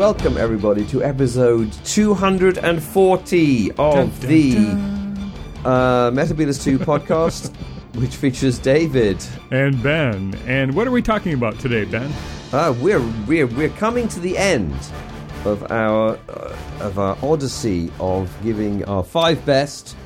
[0.00, 4.56] welcome everybody to episode 240 of Dun, dun, the
[5.68, 7.54] uh, Metabolus 2 podcast,
[8.00, 9.22] which features David.
[9.50, 10.34] And Ben.
[10.46, 12.10] And what are we talking about today, Ben?
[12.50, 14.74] Uh, we're, we're, we're coming to the end
[15.44, 19.98] of our, uh, of our odyssey of giving our five best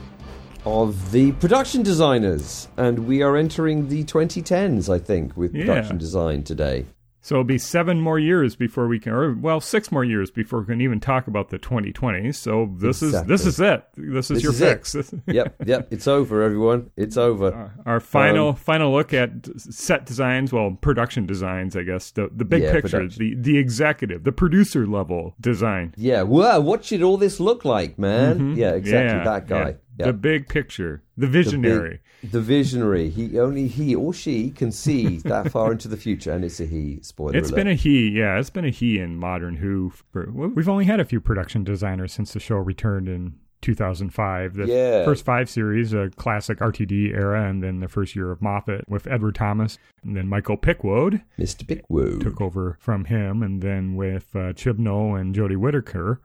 [0.67, 2.67] of the production designers.
[2.77, 5.67] And we are entering the 2010s, I think, with Yeah.
[5.67, 6.87] production design today.
[7.25, 10.61] So it'll be seven more years before we can, or well, six more years before
[10.61, 12.35] we can even talk about the 2020s.
[12.35, 13.83] So this is this is it.
[13.97, 14.69] This is This your is it.
[14.87, 15.15] fix.
[15.27, 16.91] yep, yep, it's over, everyone.
[16.99, 17.73] It's over.
[17.87, 22.11] Our final Um, final look at set designs, well, production designs, I guess.
[22.11, 23.19] The the big Yeah, picture, production.
[23.41, 25.95] the the executive, the producer level design.
[25.97, 28.55] Yeah, wow, what should all this look like, man?
[28.55, 29.19] Yeah, exactly, Mm-hmm.
[29.19, 29.69] Yeah, that guy.
[29.69, 29.73] yeah.
[29.97, 30.07] Yeah.
[30.07, 31.91] The big picture, the The visionary.
[31.91, 33.11] big- the visionary.
[33.11, 36.67] He only he or she can see that far into the future, and it's a
[36.67, 36.99] he.
[37.03, 37.57] Spoiler It's alert.
[37.57, 38.39] been a he, yeah.
[38.39, 39.91] It's been a he in modern Who.
[40.13, 44.55] For, we've only had a few production designers since the show returned in 2005.
[44.55, 45.05] The Yeah.
[45.05, 49.07] first five series, a classic RTD era, and then the first year of Moffat with
[49.07, 51.67] Edward Thomas, and then Michael Pickwoad Mr.
[51.67, 52.21] Pickwoad.
[52.21, 56.21] took over from him, and then with uh, Chibnall and Jodie Whittaker,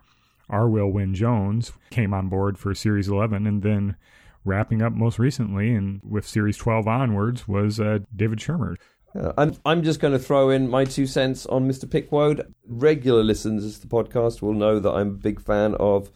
[0.51, 3.95] Arwel Wyn Jones came on board for series 11, and then
[4.45, 8.75] wrapping up most recently, and with series 12 onwards, was uh, David Shurmer.
[9.15, 11.85] Uh, I'm, I'm just going to throw in my two cents on Mr.
[11.89, 12.53] Pickwoad.
[12.67, 16.11] Regular listeners to the podcast will know that I'm a big fan of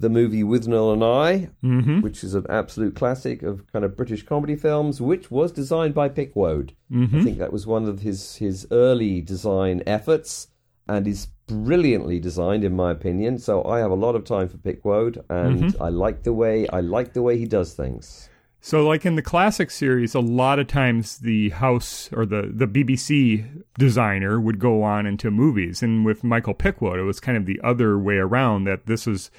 [0.00, 2.00] the movie Withnail and I, Mm-hmm.
[2.02, 6.08] which is an absolute classic of kind of British comedy films, which was designed by
[6.10, 6.72] Pickwoad.
[6.92, 7.20] Mm-hmm.
[7.20, 10.48] I think that was one of his his early design efforts,
[10.88, 13.38] and is brilliantly designed in my opinion.
[13.38, 15.82] So I have a lot of time for Pickwoad, and Mm-hmm.
[15.82, 18.28] I like the way I like the way he does things.
[18.60, 22.66] So, like in the classic series, a lot of times the house or the, the
[22.66, 25.82] BBC designer would go on into movies.
[25.82, 29.30] And with Michael Pickwoad, it was kind of the other way around that this is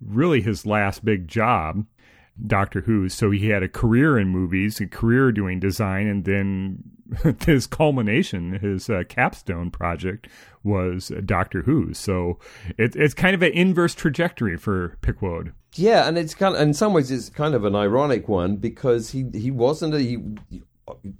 [0.00, 1.84] really his last big job,
[2.46, 3.08] Doctor Who.
[3.08, 6.82] So, he had a career in movies, a career doing design, and then
[7.46, 10.28] his culmination, his uh, capstone project
[10.62, 11.94] was Doctor Who.
[11.94, 12.38] So,
[12.78, 15.52] it, it's kind of an inverse trajectory for Pickwoad.
[15.74, 19.10] Yeah, and it's kind of, in some ways, it's kind of an ironic one because
[19.10, 20.18] he he wasn't a he,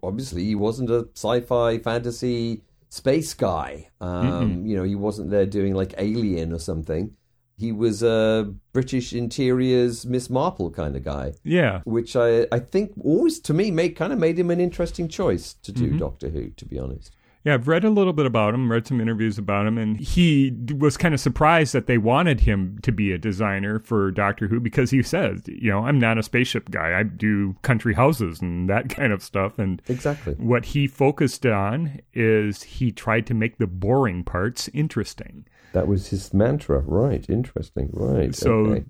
[0.03, 3.88] obviously he wasn't a sci-fi fantasy space guy.
[4.00, 7.16] Um, you know, he wasn't there doing like Alien or something.
[7.60, 11.81] He was a British interiors Miss Marple kind of guy, Yeah.
[11.84, 15.54] which I I think always to me made kind of made him an interesting choice
[15.62, 15.98] to do mm-hmm.
[15.98, 16.50] Doctor Who.
[16.50, 17.15] To be honest.
[17.43, 20.53] Yeah, I've read a little bit about him, read some interviews about him, and he
[20.76, 24.60] was kind of surprised that they wanted him to be a designer for Doctor Who
[24.60, 26.98] because he says, you know, I'm not a spaceship guy.
[26.98, 29.59] I do country houses and that kind of stuff.
[29.59, 30.34] And Exactly.
[30.34, 35.47] what he focused on is he tried to make the boring parts interesting.
[35.72, 36.81] That was his mantra.
[36.81, 37.28] Right.
[37.28, 37.91] Interesting.
[37.92, 38.34] Right.
[38.34, 38.84] So okay.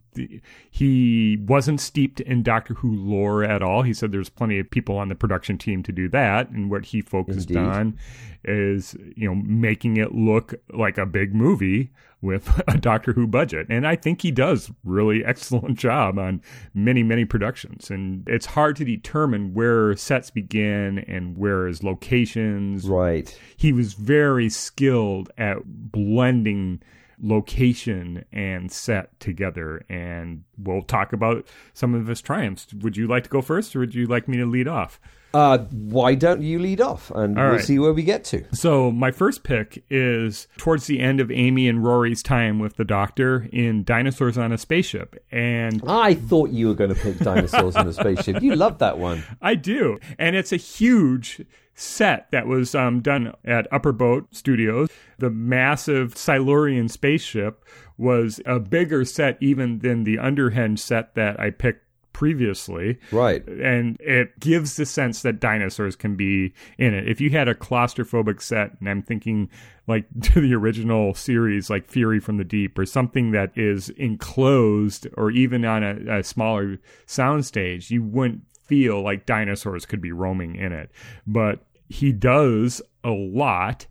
[0.71, 3.83] He wasn't steeped in Doctor Who lore at all.
[3.83, 6.87] He said there's plenty of people on the production team to do that, and what
[6.87, 7.57] he focused Indeed.
[7.69, 7.99] on
[8.45, 11.91] is you know making it look like a big movie
[12.23, 13.67] with a Doctor Who budget.
[13.71, 16.43] And I think he does really excellent job on
[16.75, 17.91] many many productions.
[17.91, 23.39] And it's hard to determine where sets begin and where his locations Right.
[23.57, 26.81] he was very skilled at blending
[27.23, 29.85] location and set together.
[29.89, 32.73] And we'll talk about some of his triumphs.
[32.73, 35.01] Would you like to go first or would you like me to lead off
[35.33, 37.65] Uh, why don't you lead off and All we'll right.
[37.65, 38.45] see where we get to.
[38.53, 42.85] so my first pick is towards the end of amy and rory's time with the
[42.85, 47.77] doctor in dinosaurs on a spaceship and I thought you were going to pick dinosaurs
[47.77, 48.43] on a spaceship.
[48.43, 49.23] You love that one.
[49.43, 49.99] I do.
[50.19, 51.43] And it's a huge
[51.75, 54.89] set that was um, done at Upper Boat Studios.
[55.19, 57.65] The massive Silurian spaceship
[57.97, 62.99] was a bigger set even than the Underhenge set that I picked previously.
[63.13, 63.47] Right.
[63.47, 67.09] And it gives the sense that dinosaurs can be in it.
[67.09, 69.49] If you had a claustrophobic set, and I'm thinking
[69.87, 75.07] like to the original series, like Fury from the Deep, or something that is enclosed,
[75.17, 80.55] or even on a, a smaller soundstage, you wouldn't feel like dinosaurs could be roaming
[80.55, 80.91] in it.
[81.27, 83.87] But he does a lot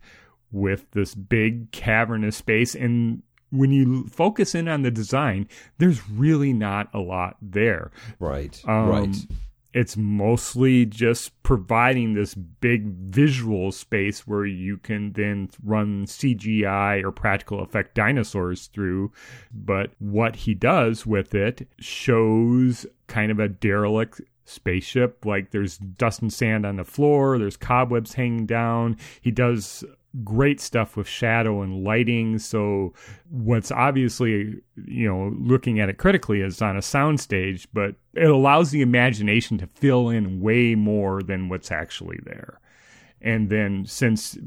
[0.52, 5.48] with this big cavernous space and when you focus in on the design
[5.78, 8.60] there's really not a lot there Right.
[8.66, 9.16] um, right.
[9.72, 17.12] It's mostly just providing this big visual space where you can then run CGI or
[17.12, 19.12] practical effect dinosaurs through.
[19.54, 25.24] But what he does with it shows kind of a derelict spaceship.
[25.24, 28.96] Like there's dust and sand on the floor, there's cobwebs hanging down.
[29.20, 29.84] He does
[30.24, 32.38] great stuff with shadow and lighting.
[32.38, 32.94] So
[33.28, 38.70] what's obviously, you know, looking at it critically is on a soundstage, but it allows
[38.70, 42.60] the imagination to fill in way more than what's actually there.
[43.22, 44.38] And then, since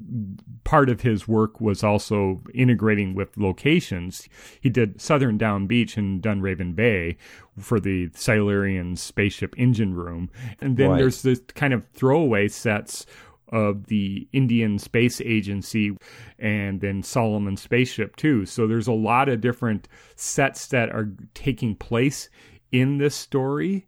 [0.64, 4.28] part of his work was also integrating with locations,
[4.62, 7.18] he did Southern Down Beach and Dunraven Bay
[7.60, 10.32] for the Silurian spaceship engine room.
[10.60, 10.98] And then Right.
[10.98, 13.06] there's this kind of throwaway sets
[13.50, 15.96] of the Indian Space Agency
[16.40, 18.46] and then Solomon spaceship too.
[18.46, 22.30] So there's a lot of different sets that are taking place
[22.72, 23.86] in this story,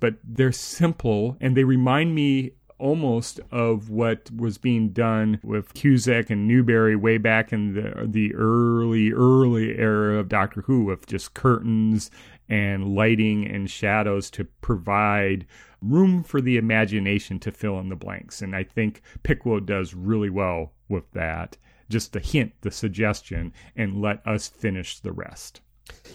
[0.00, 6.30] but they're simple and they remind me almost of what was being done with Cusick
[6.30, 11.34] and Newbery way back in the the early early era of Doctor Who with just
[11.34, 12.10] curtains
[12.48, 15.46] and lighting and shadows to provide
[15.80, 18.42] room for the imagination to fill in the blanks.
[18.42, 21.56] And I think Pickwoad does really well with that.
[21.88, 25.60] Just the hint the suggestion and let us finish the rest.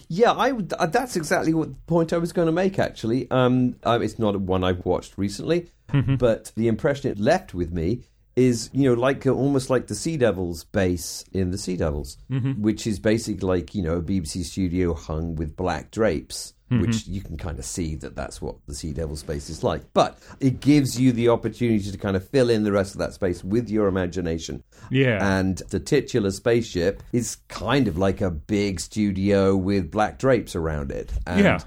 [0.08, 2.78] Yeah, I would, uh, that's exactly what the point I was going to make.
[2.78, 5.70] Actually, um, um, it's not one I've watched recently,
[6.18, 8.04] but the impression it left with me
[8.36, 12.62] is, you know, like almost like the Sea Devils base in the Sea Devils, mm-hmm.
[12.62, 16.52] which is basically like you know a BBC studio hung with black drapes.
[16.70, 16.80] Mm-hmm.
[16.80, 19.82] Which you can kind of see that that's what the Sea Devil space is like,
[19.92, 23.12] but it gives you the opportunity to kind of fill in the rest of that
[23.12, 24.64] space with your imagination.
[24.90, 30.56] yeah And the titular spaceship is kind of like a big studio with black drapes
[30.56, 31.12] around it.
[31.26, 31.58] And Yeah.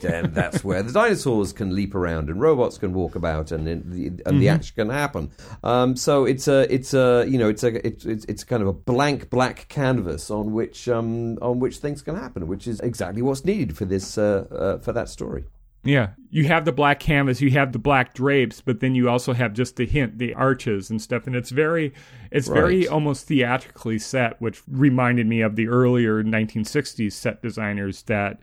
[0.00, 3.92] Then that's where the dinosaurs can leap around and robots can walk about and and
[3.92, 4.38] the, and Mm-hmm.
[4.38, 5.30] the action can happen.
[5.64, 8.68] Um, so it's a it's a you know it's a it's, it's it's kind of
[8.68, 13.22] a blank black canvas on which um, on which things can happen, which is exactly
[13.22, 15.44] what's needed for this uh, uh, for that story.
[15.82, 16.08] Yeah.
[16.28, 19.54] You have the black canvas, you have the black drapes, but then you also have
[19.54, 21.26] just the hint, the arches and stuff.
[21.26, 21.94] And it's very,
[22.30, 28.40] it's very almost theatrically set, which reminded me of the earlier 1960s set designers that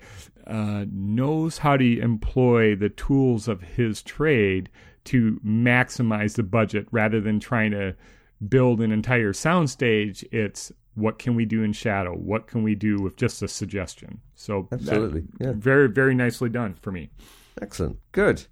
[0.48, 4.70] uh, knows how to employ the tools of his trade
[5.06, 7.96] to maximize the budget rather than trying to
[8.50, 10.24] build an entire soundstage.
[10.32, 12.14] It's what can we do in shadow?
[12.14, 14.20] What can we do with just a suggestion?
[14.36, 15.54] So that- Absolutely, yeah.
[15.56, 17.10] very, very nicely done for me.
[17.62, 17.98] Excellent.
[18.12, 18.46] Good.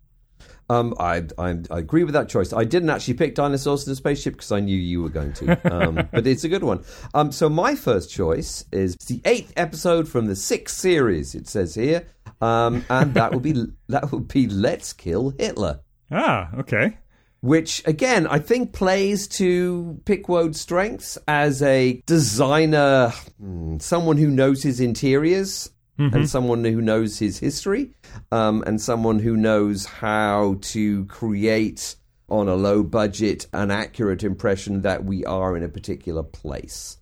[0.68, 2.52] Um, I, I I agree with that choice.
[2.52, 5.74] I didn't actually pick dinosaurs in the spaceship because I knew you were going to,
[5.74, 6.84] um, but it's a good one.
[7.14, 11.36] Um, so my first choice is the eighth episode from the sixth series.
[11.36, 12.08] It says here,
[12.42, 13.54] um, and that would be
[13.90, 15.82] that would be Let's Kill Hitler,
[16.12, 16.98] Ah, okay.
[17.42, 23.10] which again I think plays to Pickwoad's strengths as a designer,
[23.40, 27.92] hmm, someone who knows his interiors and someone who knows his history,
[28.32, 31.96] um, and someone who knows how to create
[32.28, 36.98] on a low budget an accurate impression that we are in a particular place.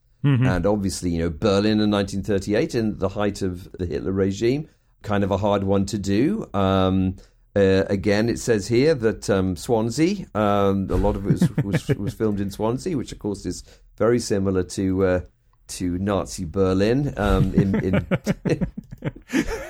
[0.46, 4.70] And obviously, you know, Berlin in 1938, in the height of the Hitler regime,
[5.02, 6.50] kind of a hard one to do.
[6.54, 7.18] Um,
[7.56, 11.88] uh, again, it says here that um, Swansea, um, a lot of it was, was,
[11.98, 13.64] was filmed in Swansea, which of course is
[13.98, 15.20] very similar to uh,
[15.68, 18.08] to Nazi Berlin um, in, in,
[18.46, 18.68] in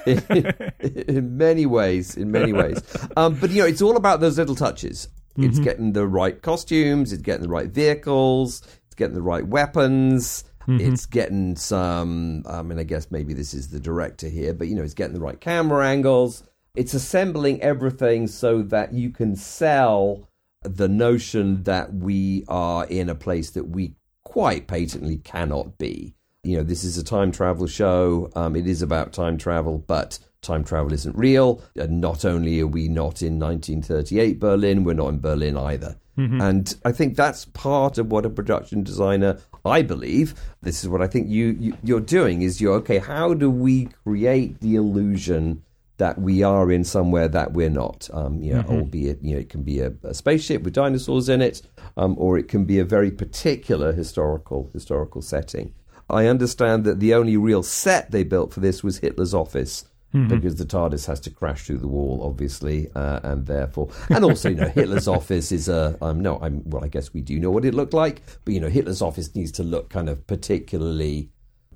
[1.08, 2.18] in many ways.
[2.18, 2.82] In many ways,
[3.18, 5.08] um, but you know, it's all about those little touches.
[5.36, 7.12] It's getting the right costumes.
[7.12, 8.62] It's getting the right vehicles.
[8.86, 10.44] It's getting the right weapons.
[10.68, 12.44] It's getting some.
[12.48, 15.14] I mean, I guess maybe this is the director here, but you know, it's getting
[15.14, 16.44] the right camera angles.
[16.76, 20.30] It's assembling everything so that you can sell
[20.62, 23.96] the notion that we are in a place that we
[24.34, 26.16] quite patently cannot be.
[26.44, 28.32] You know, this is a time travel show.
[28.36, 31.62] Um, it is about time travel, but time travel isn't real.
[31.76, 35.98] And not only are we not in 1938 Berlin, we're not in Berlin either.
[36.42, 41.04] And I think that's part of what a production designer, I believe, this is what
[41.04, 42.98] I think you, you you're doing is you're okay.
[42.98, 45.62] How do we create the illusion
[46.04, 48.10] that we are in somewhere that we're not.
[48.12, 51.42] Um, you know, albeit you know it can be a, a spaceship with dinosaurs in
[51.42, 51.62] it,
[51.96, 55.74] um, or it can be a very particular historical historical setting.
[56.10, 59.86] I understand that the only real set they built for this was Hitler's office.
[60.28, 64.50] Because the TARDIS has to crash through the wall, obviously, uh, and therefore, and also,
[64.50, 66.38] you know, Hitler's office is a um, no.
[66.40, 69.02] I'm well, I guess we do know what it looked like, but you know, Hitler's
[69.02, 71.32] office needs to look kind of particularly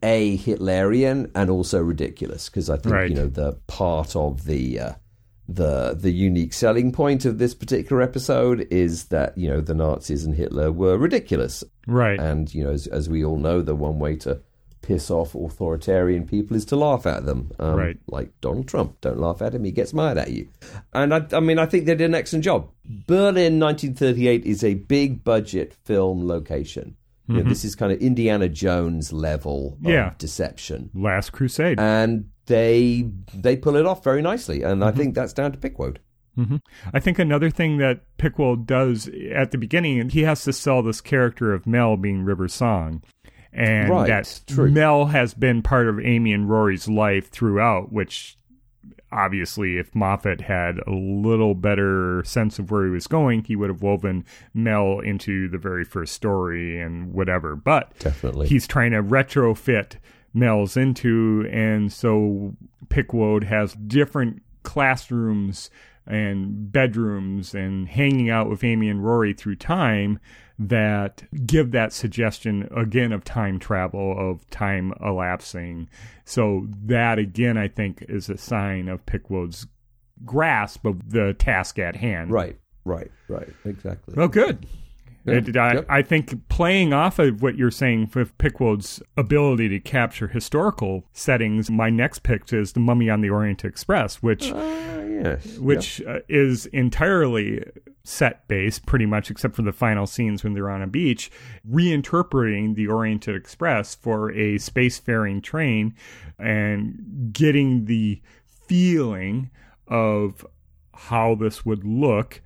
[0.07, 3.09] a Hitlerian and also ridiculous because I think Right.
[3.09, 4.91] you know the part of the uh,
[5.49, 10.25] the the unique selling point of this particular episode is that you know the Nazis
[10.25, 12.19] and Hitler were ridiculous, Right.
[12.19, 14.41] and you know as, as we all know, the one way to
[14.81, 17.97] piss off authoritarian people is to laugh at them, um, Right.
[18.07, 20.47] Like Donald Trump, don't laugh at him; he gets mad at you.
[20.93, 22.69] And I, I mean, I think they did an excellent job.
[22.85, 26.95] Berlin, 1938, is a big budget film location.
[27.27, 30.13] You know, this is kind of Indiana Jones level of Yeah.
[30.17, 31.77] deception, Last Crusade.
[31.79, 34.63] and they they pull it off very nicely.
[34.63, 34.83] And Mm-hmm.
[34.87, 35.99] I think that's down to Pickwoad.
[36.93, 41.01] I think another thing that Pickwoad does at the beginning, he has to sell this
[41.01, 43.01] character of Mel being River Song.
[43.51, 44.69] And Right, that true.
[44.69, 48.37] Mel has been part of Amy and Rory's life throughout, which
[49.11, 53.69] obviously, if Moffat had a little better sense of where he was going, he would
[53.69, 57.55] have woven Mel into the very first story and whatever.
[57.55, 58.47] But Definitely.
[58.47, 59.97] he's trying to retrofit
[60.33, 62.55] Mels into, and so
[62.89, 65.69] Pickwoad has different classrooms
[66.05, 70.19] and bedrooms and hanging out with Amy and Rory through time
[70.59, 75.87] that give that suggestion again of time travel, of time elapsing.
[76.25, 79.67] So that again, I think, is a sign of Pickwoad's
[80.25, 82.31] grasp of the task at hand.
[82.31, 83.49] Right, right, right.
[83.65, 84.15] Exactly.
[84.17, 84.65] Well, good.
[85.27, 85.85] It- I, Yep.
[85.89, 91.69] I think playing off of what you're saying with Pickwoad's ability to capture historical settings,
[91.69, 95.57] my next pick is The Mummy on the Orient Express, which Ah, yes.
[95.57, 97.63] which uh, is entirely
[98.03, 101.29] set based, pretty much, except for the final scenes when they're on a beach,
[101.69, 105.93] reinterpreting the Orient Express for a spacefaring train
[106.39, 108.21] and getting the
[108.67, 109.49] feeling
[109.87, 110.45] of
[110.93, 112.41] how this would look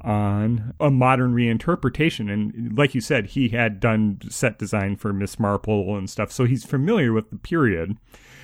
[0.00, 2.32] on a modern reinterpretation.
[2.32, 6.44] And like you said, he had done set design for Miss Marple and stuff, so
[6.44, 7.96] he's familiar with the period.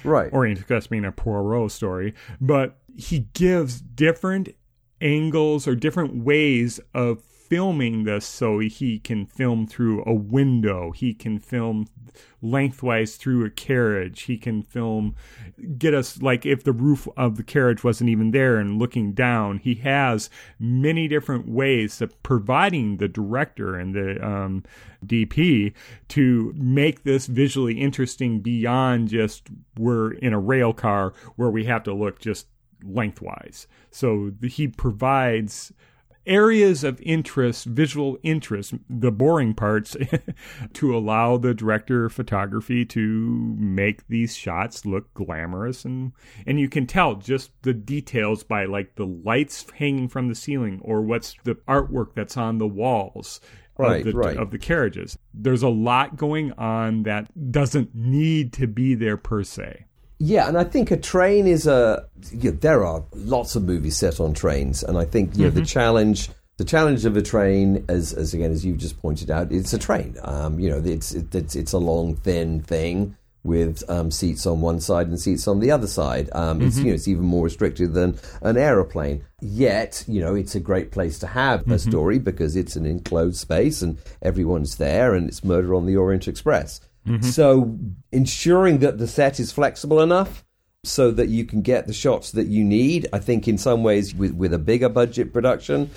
[0.04, 0.32] Right.
[0.32, 4.48] Orient Express being a Poirot story, but he gives different
[5.00, 10.90] angles or different ways of filming this so he can film through a window.
[10.90, 11.86] He can film
[12.40, 14.22] lengthwise through a carriage.
[14.22, 15.14] He can film
[15.76, 19.58] get us like if the roof of the carriage wasn't even there and looking down
[19.58, 24.64] he has many different ways of providing the director and the um,
[25.04, 25.72] dp
[26.08, 31.84] to make this visually interesting beyond just we're in a rail car where we have
[31.84, 32.46] to look just
[32.84, 33.66] lengthwise.
[33.90, 35.72] So he provides
[36.26, 39.96] areas of interest, visual interest, the boring parts,
[40.72, 46.12] to allow the director of photography to make these shots look glamorous and
[46.46, 50.80] and you can tell just the details by like the lights hanging from the ceiling
[50.82, 53.40] or what's the artwork that's on the walls.
[53.78, 54.36] Right, of the, right.
[54.36, 55.18] of the carriages.
[55.32, 59.86] There's a lot going on that doesn't need to be there per se.
[60.24, 62.06] Yeah, and I think a train is a.
[62.30, 65.64] Yeah, there are lots of movies set on trains, and I think you know the
[65.64, 66.30] challenge.
[66.58, 69.78] The challenge of a train, as as again as you've just pointed out, it's a
[69.78, 70.16] train.
[70.22, 74.60] Um, you know, it's it, it's it's a long, thin thing with um, seats on
[74.60, 76.30] one side and seats on the other side.
[76.32, 79.24] Um, It's you know it's even more restricted than an aeroplane.
[79.40, 83.38] Yet you know it's a great place to have a story because it's an enclosed
[83.38, 86.80] space and everyone's there, and it's Murder on the Orient Express.
[87.20, 87.78] So
[88.12, 90.44] ensuring that the set is flexible enough
[90.84, 93.08] so that you can get the shots that you need.
[93.12, 95.90] I think in some ways with, with a bigger budget production,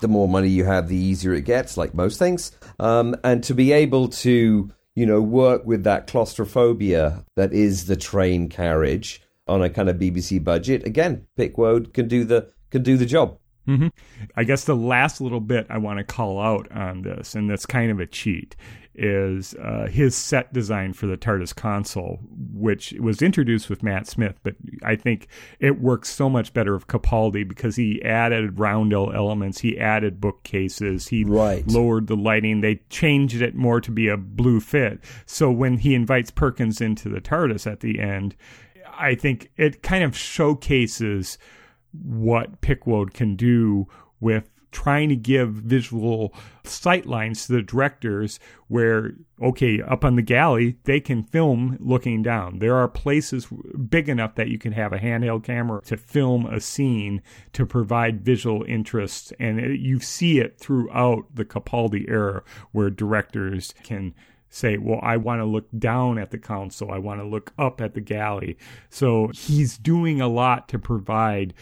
[0.00, 2.52] the more money you have, the easier it gets, like most things.
[2.78, 7.96] Um, and to be able to, you know, work with that claustrophobia that is the
[7.96, 12.96] train carriage on a kind of BBC budget, again, Pickwoad can do the can do
[12.96, 13.38] the job.
[13.66, 13.88] hmm
[14.36, 17.66] I guess the last little bit I want to call out on this, and that's
[17.66, 18.56] kind of a cheat,
[18.94, 22.20] is uh, his set design for the TARDIS console,
[22.52, 26.86] which was introduced with Matt Smith, but I think it works so much better with
[26.86, 31.66] Capaldi because he added roundel elements, he added bookcases, he Right.
[31.66, 35.00] lowered the lighting, they changed it more to be a blue fit.
[35.26, 38.36] So when he invites Perkins into the TARDIS at the end,
[38.96, 41.36] I think it kind of showcases
[41.92, 43.86] what Pickwoad can do
[44.20, 50.76] with trying to give visual sightlines to the directors where okay up on the galley
[50.84, 53.46] they can film looking down there are places
[53.88, 58.24] big enough that you can have a handheld camera to film a scene to provide
[58.24, 64.12] visual interest and it, you see it throughout the capaldi era where directors can
[64.54, 66.92] say, well, I want to look down at the console.
[66.92, 68.56] I want to look up at the galley.
[68.88, 71.54] So he's doing a lot to provide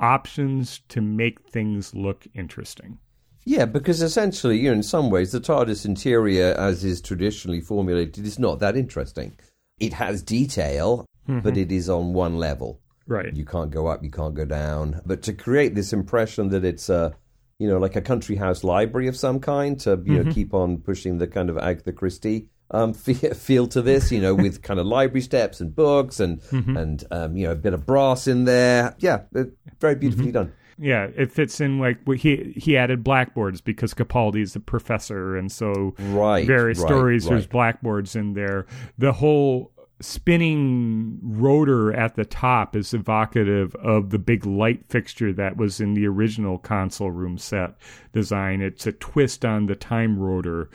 [0.00, 2.98] options to make things look interesting.
[3.44, 8.26] Yeah, because essentially, you know, in some ways, the TARDIS interior, as is traditionally formulated,
[8.26, 9.38] is not that interesting.
[9.80, 11.40] It has detail, mm-hmm.
[11.40, 12.80] but it is on one level.
[13.06, 13.34] Right.
[13.34, 15.00] You can't go up, you can't go down.
[15.06, 17.16] But to create this impression that it's a,
[17.58, 20.30] you know, like a country house library of some kind, to you know mm-hmm.
[20.32, 24.62] keep on pushing the kind of Agatha Christie um, feel to this, you know, with
[24.62, 28.26] kind of library steps and books and and um, you know a bit of brass
[28.26, 28.94] in there.
[28.98, 29.44] Yeah, uh,
[29.80, 30.52] very beautifully done.
[30.80, 35.50] Yeah, it fits in like he he added blackboards because Capaldi is the professor, and
[35.50, 38.66] so Right, various right, stories there's blackboards in there.
[38.96, 45.56] The whole spinning rotor at the top is evocative of the big light fixture that
[45.56, 47.74] was in the original console room set
[48.12, 48.60] design.
[48.60, 50.70] It's a twist on the time rotor.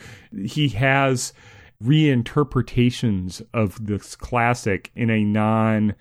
[0.46, 1.32] He has
[1.82, 5.96] reinterpretations of this classic in a non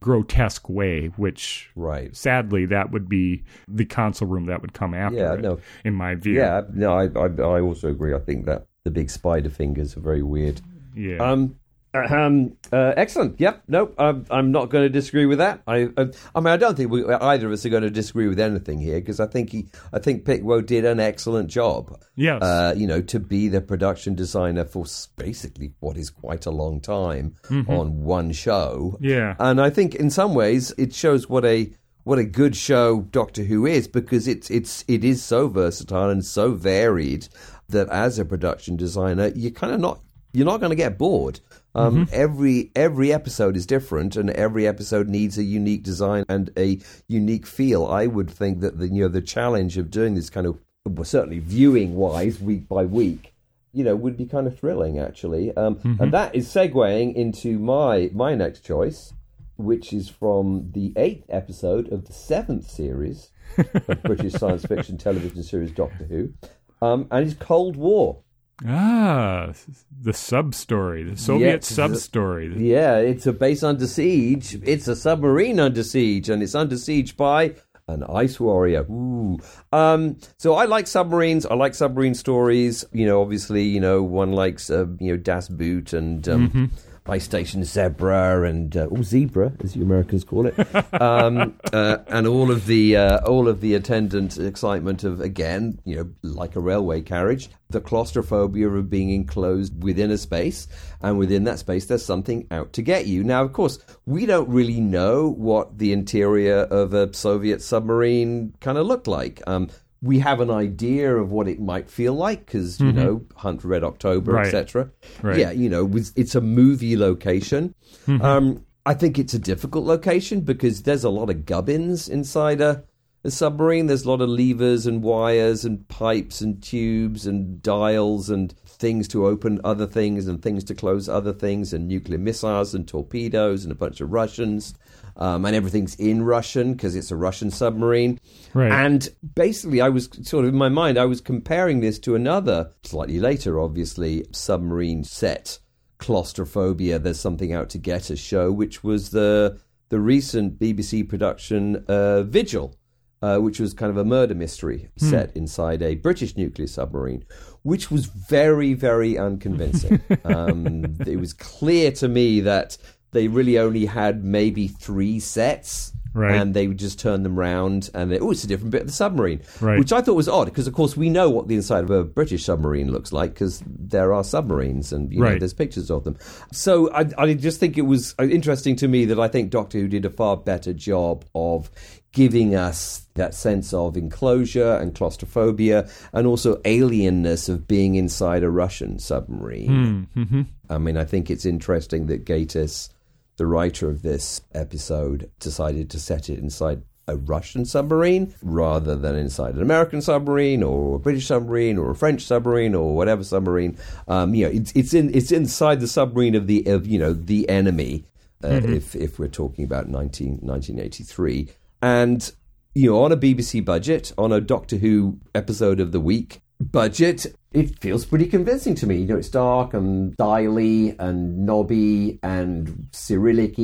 [0.00, 2.14] grotesque way, which Right.
[2.14, 5.58] sadly that would be the console room that would come after Yeah, it, no.
[5.84, 6.34] in my view.
[6.34, 8.14] Yeah, no, I, I I also agree.
[8.14, 10.60] I think that the big spider fingers are very weird.
[10.94, 11.16] Yeah.
[11.18, 11.56] Um,
[12.04, 13.40] um, uh, excellent.
[13.40, 13.62] Yep.
[13.68, 13.94] Nope.
[13.98, 15.62] I'm, I'm not going to disagree with that.
[15.66, 18.28] I, I, I mean, I don't think we, either of us are going to disagree
[18.28, 22.00] with anything here because I think he, I think Pickwoad did an excellent job.
[22.14, 22.42] Yes.
[22.42, 24.84] Uh, you know, to be the production designer for
[25.16, 27.36] basically what is quite a long time
[27.68, 28.98] on one show.
[29.00, 29.34] Yeah.
[29.38, 31.70] And I think in some ways it shows what a
[32.04, 36.24] what a good show Doctor Who is because it's it's it is so versatile and
[36.24, 37.28] so varied
[37.68, 40.00] that as a production designer you're kind of not
[40.32, 41.40] you're not going to get bored.
[41.76, 46.80] Um, Every every episode is different, and every episode needs a unique design and a
[47.06, 47.86] unique feel.
[47.86, 51.04] I would think that the you know the challenge of doing this kind of well,
[51.04, 53.34] certainly viewing wise week by week
[53.76, 55.54] you know, would be kind of thrilling actually.
[55.54, 59.12] Um, And that is segueing into my my next choice,
[59.58, 65.42] which is from the eighth episode of the seventh series of British science fiction television
[65.42, 66.32] series Doctor Who,
[66.80, 68.22] um, and it's Cold War.
[68.64, 69.52] Ah,
[70.00, 72.54] the sub story, the Soviet Yes, sub story.
[72.56, 74.58] Yeah, it's a base under siege.
[74.64, 77.54] It's a submarine under siege, and it's under siege by
[77.88, 78.82] an ice warrior.
[78.90, 79.38] Ooh.
[79.72, 81.44] Um, so I like submarines.
[81.44, 82.84] I like submarine stories.
[82.92, 86.80] You know, obviously, you know, one likes uh, you know Das Boot and um, Ice
[87.06, 90.58] By station Zebra and uh, oh, Zebra, as you Americans call it,
[91.00, 95.94] um, uh, and all of the uh, all of the attendant excitement of again, you
[95.94, 100.66] know, like a railway carriage, the claustrophobia of being enclosed within a space,
[101.00, 103.22] and within that space, there's something out to get you.
[103.22, 108.78] Now, of course, we don't really know what the interior of a Soviet submarine kind
[108.78, 109.40] of looked like.
[109.46, 109.68] Um,
[110.02, 113.68] we have an idea of what it might feel like because you know Hunt for
[113.68, 114.46] Red October, Right.
[114.46, 114.90] etc.
[115.22, 115.38] Right.
[115.38, 117.74] Yeah, you know, it's a movie location.
[118.06, 122.84] Um, I think it's a difficult location because there's a lot of gubbins inside a,
[123.24, 123.86] a submarine.
[123.86, 129.08] There's a lot of levers and wires and pipes and tubes and dials and things
[129.08, 133.64] to open other things and things to close other things and nuclear missiles and torpedoes
[133.64, 134.74] and a bunch of Russians.
[135.18, 138.20] Um, and everything's in Russian because it's a Russian submarine.
[138.52, 138.70] Right.
[138.70, 142.72] And basically, I was sort of in my mind, I was comparing this to another,
[142.82, 145.58] slightly later, obviously, submarine set,
[145.98, 151.84] Claustrophobia, There's Something Out to Get Us show, which was the, the recent BBC production
[151.88, 152.76] uh, Vigil,
[153.22, 157.24] uh, which was kind of a murder mystery set inside a British nuclear submarine,
[157.62, 160.00] which was very, very unconvincing.
[160.24, 162.76] um, it was clear to me that
[163.16, 166.34] they really only had maybe three sets Right.
[166.40, 168.86] and they would just turn them round and they, oh, it's a different bit of
[168.86, 169.78] the submarine, Right.
[169.78, 172.04] which I thought was odd because, of course, we know what the inside of a
[172.04, 176.16] British submarine looks like because there are submarines and you know, there's pictures of them.
[176.52, 179.78] So I, I just think it was uh, interesting to me that I think Doctor
[179.78, 181.70] Who did a far better job of
[182.12, 188.48] giving us that sense of enclosure and claustrophobia and also alienness of being inside a
[188.48, 190.08] Russian submarine.
[190.16, 190.42] Mm-hmm.
[190.70, 192.88] I mean, I think it's interesting that Gatiss,
[193.36, 199.14] the writer of this episode, decided to set it inside a Russian submarine rather than
[199.14, 203.78] inside an American submarine or a British submarine or a French submarine or whatever submarine.
[204.08, 207.12] Um, you know, it's it's in it's inside the submarine of the of you know
[207.12, 208.04] the enemy.
[208.42, 211.48] Uh, If if we're talking about 19, 1983,
[211.80, 212.32] and
[212.74, 217.26] you know, on a BBC budget, on a Doctor Who episode of the week budget,
[217.52, 218.96] it feels pretty convincing to me.
[218.96, 223.56] You know, it's dark and dially and knobby and Cyrillic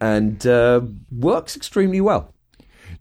[0.00, 0.80] and uh,
[1.10, 2.32] works extremely well.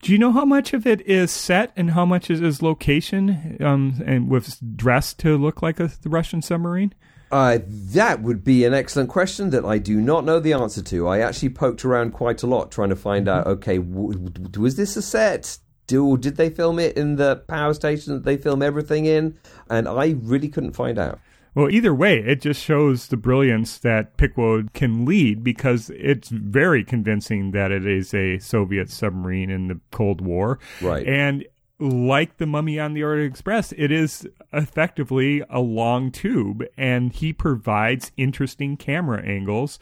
[0.01, 3.57] Do you know how much of it is set and how much is, is location
[3.59, 6.93] um, and was dressed to look like a Russian submarine?
[7.31, 11.07] Uh, that would be an excellent question that I do not know the answer to.
[11.07, 13.45] I actually poked around quite a lot trying to find out.
[13.45, 15.57] Okay, w- w- was this a set?
[15.89, 19.39] Do did they film it in the power station that they film everything in?
[19.71, 21.19] And I really couldn't find out.
[21.55, 26.83] Well, either way, it just shows the brilliance that Pickwoad can lead because it's very
[26.83, 30.59] convincing that it is a Soviet submarine in the Cold War.
[30.79, 31.07] Right.
[31.07, 31.43] And
[31.79, 37.31] like the Mummy on the Orient Express, it is effectively a long tube, and he
[37.31, 39.79] provides interesting camera angles.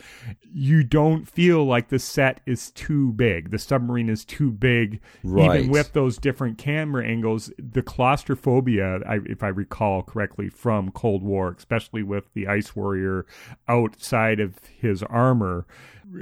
[0.53, 5.61] You don't feel like the set is too big, the submarine is too big, Right.
[5.61, 7.51] even with those different camera angles.
[7.57, 13.25] The claustrophobia, I, if I recall correctly, from Cold War, especially with the Ice Warrior
[13.67, 15.65] outside of his armor,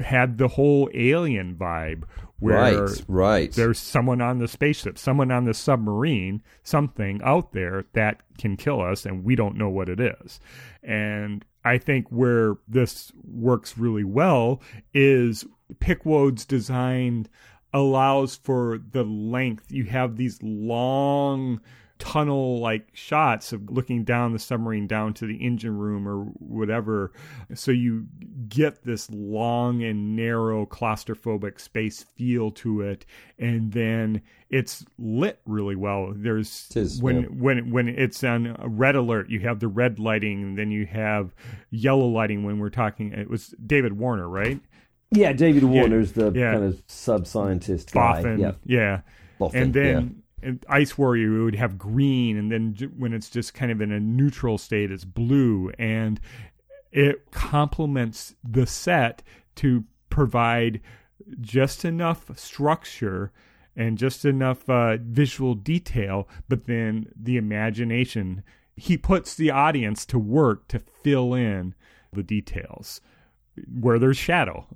[0.03, 2.03] had the whole alien vibe.
[2.39, 3.51] Where Right, right.
[3.53, 8.81] there's someone on the spaceship, someone on the submarine, something out there that can kill
[8.81, 10.41] us, and we don't know what it is.
[10.83, 14.61] And I think where this works really well
[14.93, 15.45] is
[15.79, 17.27] Pickwoad's design
[17.73, 19.71] allows for the length.
[19.71, 21.61] You have these long
[21.97, 27.11] tunnel like shots of looking down the submarine down to the engine room or whatever.
[27.53, 28.05] So you
[28.49, 33.05] get this long and narrow claustrophobic space feel to it
[33.39, 36.13] and then it's lit really well.
[36.15, 37.27] There's It is, when yeah.
[37.29, 41.33] when when it's on red alert you have the red lighting and then you have
[41.69, 43.13] yellow lighting when we're talking.
[43.13, 44.59] It was David Warner right?
[45.11, 46.53] Yeah, David Warner Warner's the yeah.
[46.53, 48.21] kind of sub scientist guy.
[48.21, 49.01] Boffin Yeah, yeah.
[49.39, 50.23] Boffin, and then
[50.69, 54.57] Ice Warrior would have green, and then when it's just kind of in a neutral
[54.57, 56.19] state, it's blue, and
[56.91, 59.23] it complements the set
[59.55, 60.81] to provide
[61.41, 63.31] just enough structure
[63.75, 68.43] and just enough uh, visual detail, but then the imagination.
[68.77, 71.75] He puts the audience to work to fill in
[72.11, 73.01] the details
[73.79, 74.67] where there's shadow.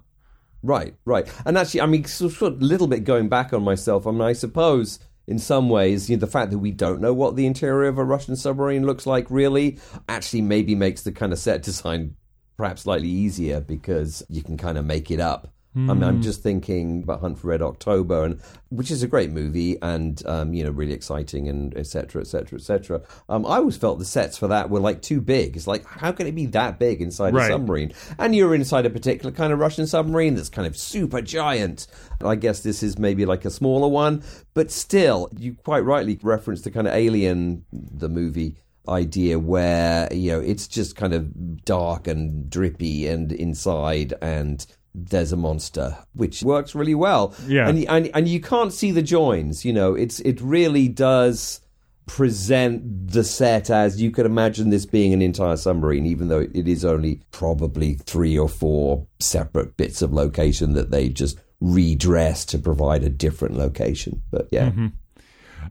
[0.61, 1.27] Right, right.
[1.45, 4.21] And actually, I mean, sort of a little bit going back on myself, I mean,
[4.21, 7.45] I suppose in some ways, you know, the fact that we don't know what the
[7.45, 9.77] interior of a Russian submarine looks like really
[10.09, 12.15] actually maybe makes the kind of set design
[12.57, 15.53] perhaps slightly easier because you can kind of make it up.
[15.75, 19.29] I mean, I'm just thinking about Hunt for Red October, and which is a great
[19.31, 22.21] movie and um, you know really exciting and etc.
[22.21, 22.57] etc.
[22.57, 23.01] etc.
[23.29, 25.55] Um, I always felt the sets for that were like too big.
[25.55, 27.49] It's like how can it be that big inside Right.
[27.49, 27.93] a submarine?
[28.17, 31.85] And you're inside a particular kind of Russian submarine that's kind of super giant.
[32.25, 34.23] I guess this is maybe like a smaller one,
[34.55, 40.31] but still, you quite rightly referenced the kind of Alien, the movie idea where you
[40.31, 44.65] know it's just kind of dark and drippy and inside and
[45.05, 47.33] there's a monster which works really well.
[47.47, 47.67] Yeah.
[47.69, 49.93] and, and and you can't see the joins you know.
[49.93, 51.61] It's it really does
[52.05, 56.67] present the set as you could imagine this being an entire submarine even though it
[56.67, 62.57] is only probably three or four separate bits of location that they just redress to
[62.57, 64.21] provide a different location.
[64.31, 64.71] But yeah.
[64.75, 64.87] Uh,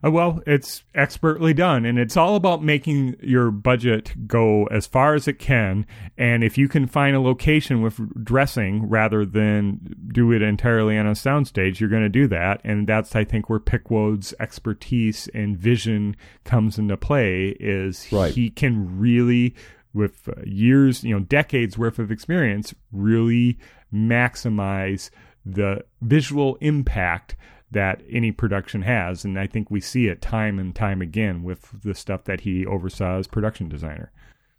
[0.03, 5.27] well, it's expertly done, and it's all about making your budget go as far as
[5.27, 5.85] it can.
[6.17, 11.07] And if you can find a location with dressing rather than do it entirely on
[11.07, 12.61] a soundstage, you're going to do that.
[12.63, 17.57] And that's, I think, where Pickwoad's expertise and vision comes into play.
[17.59, 18.33] Is Right.
[18.33, 19.55] he can really,
[19.93, 23.57] with uh, years, you know, decades worth of experience, really
[23.93, 25.09] maximize
[25.45, 27.35] the visual impact
[27.71, 29.23] that any production has.
[29.23, 32.65] And I think we see it time and time again with the stuff that he
[32.65, 34.11] oversaw as production designer.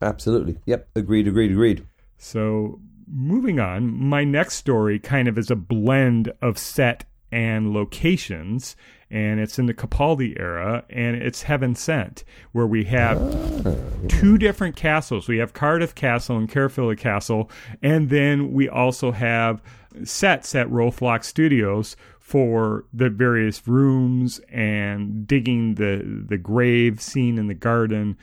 [0.03, 1.87] absolutely yep agreed agreed agreed
[2.19, 8.77] So, moving on, my next story kind of is a blend of set and locations,
[9.11, 13.21] and it's in the Capaldi era, and it's Heaven Sent, where we have
[13.67, 13.75] ah.
[14.09, 15.29] two different castles.
[15.29, 17.51] We have Cardiff Castle and Caerphilly Castle,
[17.83, 19.63] and then we also have
[20.05, 21.97] sets at Roath Lock Studios
[22.31, 28.17] for the various rooms and digging the the grave scene in the garden.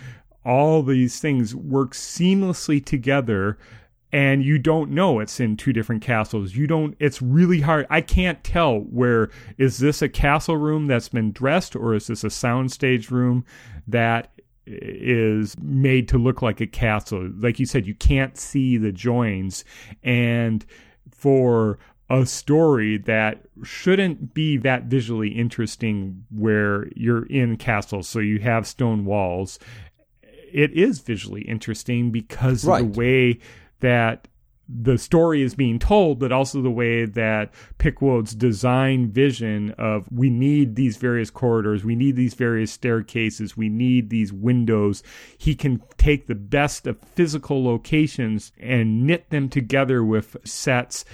[0.46, 3.58] All these things work seamlessly together
[4.14, 6.56] and you don't know it's in two different castles.
[6.56, 7.86] You don't it's really hard.
[7.90, 12.24] I can't tell where is this a castle room that's been dressed or is this
[12.24, 13.44] a soundstage room
[13.90, 14.32] that
[14.66, 17.30] is made to look like a castle.
[17.40, 19.66] Like you said, you can't see the joins
[20.02, 20.66] and
[21.12, 21.78] for
[22.10, 28.66] a story that shouldn't be that visually interesting where you're in castles so you have
[28.66, 29.60] stone walls
[30.54, 33.40] it is visually interesting because of the way
[33.80, 34.28] that
[34.70, 40.30] the story is being told, but also the way that Pickwoad's design vision of we
[40.30, 45.04] need these various corridors, we need these various staircases, we need these windows.
[45.38, 51.06] He can take the best of physical locations and knit them together with sets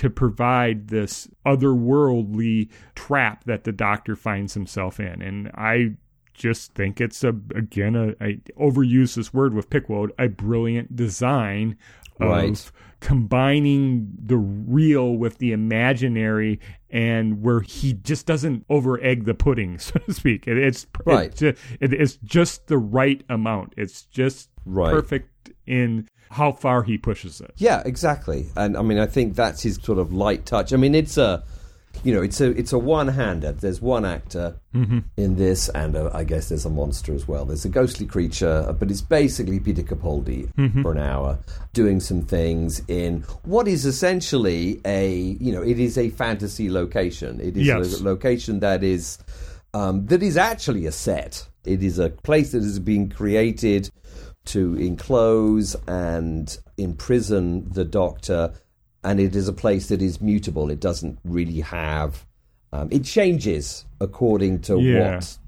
[0.00, 5.20] to provide this otherworldly trap that the doctor finds himself in.
[5.20, 5.96] And I
[6.32, 11.76] just think it's a again a, I overuse this word with Pickwoad a brilliant design
[12.20, 19.34] of combining the real with the imaginary and where he just doesn't over egg the
[19.34, 20.46] pudding, so to speak.
[20.46, 21.40] It, it's right.
[21.42, 23.74] It, it, it's just the right amount.
[23.76, 24.92] It's just right.
[24.92, 27.52] perfect in how far he pushes it.
[27.56, 28.46] Yeah, exactly.
[28.56, 30.72] And I mean, I think that's his sort of light touch.
[30.72, 31.42] I mean, it's a
[32.02, 33.52] you know, it's a it's a one hander.
[33.52, 35.00] There's one actor mm-hmm.
[35.16, 37.44] in this, and uh, I guess there's a monster as well.
[37.44, 40.82] There's a ghostly creature, uh, but it's basically Peter Capaldi mm-hmm.
[40.82, 41.38] for an hour
[41.72, 47.40] doing some things in what is essentially a you know it is a fantasy location.
[47.40, 48.00] It is yes.
[48.00, 49.18] a location that is
[49.74, 51.46] um, that is actually a set.
[51.64, 53.90] It is a place that is being created
[54.46, 58.54] to enclose and imprison the Doctor
[59.04, 60.70] and it is a place that is mutable.
[60.70, 62.26] It doesn't really have.
[62.72, 65.14] Um, it changes according to yeah.
[65.14, 65.38] what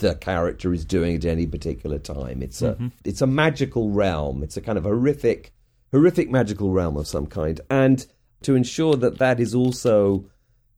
[0.00, 2.42] the character is doing at any particular time.
[2.42, 2.88] It's a mm-hmm.
[3.04, 4.42] it's a magical realm.
[4.42, 5.52] It's a kind of horrific
[5.92, 7.60] horrific magical realm of some kind.
[7.70, 8.04] And
[8.42, 10.24] to ensure that that is also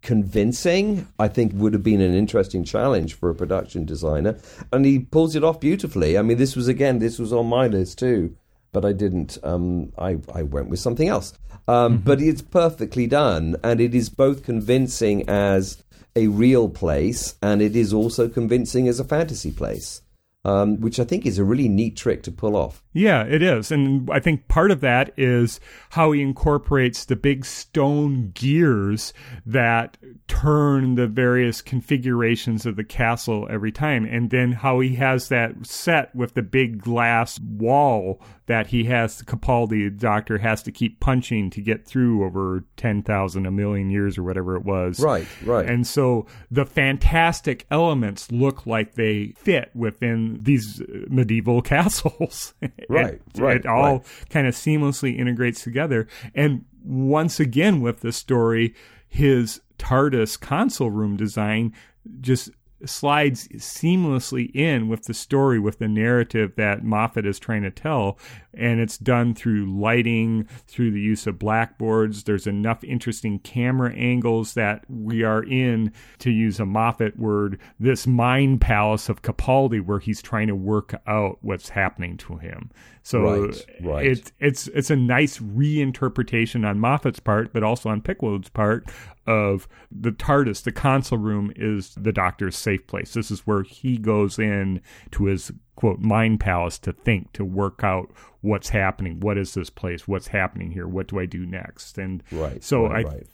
[0.02, 4.38] convincing, I think would have been an interesting challenge for a production designer.
[4.70, 6.18] And he pulls it off beautifully.
[6.18, 8.36] I mean, this was again, this was on my list too
[8.74, 9.38] but I didn't.
[9.42, 11.32] Um, I I went with something else.
[11.66, 12.04] Um, Mm-hmm.
[12.04, 15.82] But it's perfectly done, and it is both convincing as
[16.16, 20.00] a real place, and it is also convincing as a fantasy place.
[20.46, 22.82] Um, which I think is a really neat trick to pull off.
[22.92, 23.72] Yeah, it is.
[23.72, 29.14] And I think part of that is how he incorporates the big stone gears
[29.46, 29.96] that
[30.28, 34.04] turn the various configurations of the castle every time.
[34.04, 39.22] And then how he has that set with the big glass wall that he has,
[39.22, 44.18] Capaldi, the doctor, has to keep punching to get through over 10,000, a million years
[44.18, 45.00] or whatever it was.
[45.00, 45.66] Right, right.
[45.66, 52.54] And so the fantastic elements look like they fit within these uh, medieval castles.
[52.88, 53.56] Right, it, right.
[53.56, 54.06] It all right.
[54.28, 56.06] kind of seamlessly integrates together.
[56.34, 58.74] And once again, with the story,
[59.08, 61.72] his TARDIS console room design
[62.20, 62.50] just
[62.84, 68.18] slides seamlessly in with the story, with the narrative that Moffat is trying to tell.
[68.52, 72.24] And it's done through lighting, through the use of blackboards.
[72.24, 78.06] There's enough interesting camera angles that we are in, to use a Moffat word, this
[78.06, 82.70] mind palace of Capaldi where he's trying to work out what's happening to him.
[83.02, 84.06] So right, right.
[84.06, 88.90] it's it's it's a nice reinterpretation on Moffat's part, but also on Pickwoad's part
[89.26, 90.62] of the TARDIS.
[90.62, 93.14] The console room is the Doctor's safe place.
[93.14, 94.80] This is where he goes in
[95.12, 98.10] to his quote mind palace to think, to work out
[98.40, 99.20] what's happening.
[99.20, 100.06] What is this place?
[100.06, 100.86] What's happening here?
[100.86, 101.98] What do I do next?
[101.98, 103.26] And right, so right, I, right.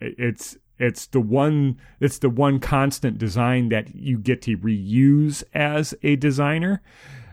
[0.00, 5.94] it's it's the one it's the one constant design that you get to reuse as
[6.02, 6.82] a designer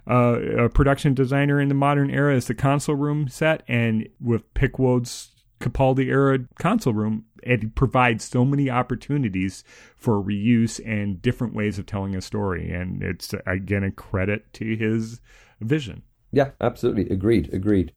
[0.09, 4.51] uh, a production designer in the modern era is the console room set, and with
[4.53, 9.63] Pickwoad's Capaldi era console room, it provides so many opportunities
[9.95, 14.75] for reuse and different ways of telling a story, and it's again a credit to
[14.75, 15.21] his
[15.61, 16.03] vision.
[16.31, 17.09] Yeah, absolutely.
[17.09, 17.53] Agreed.
[17.53, 17.93] Agreed.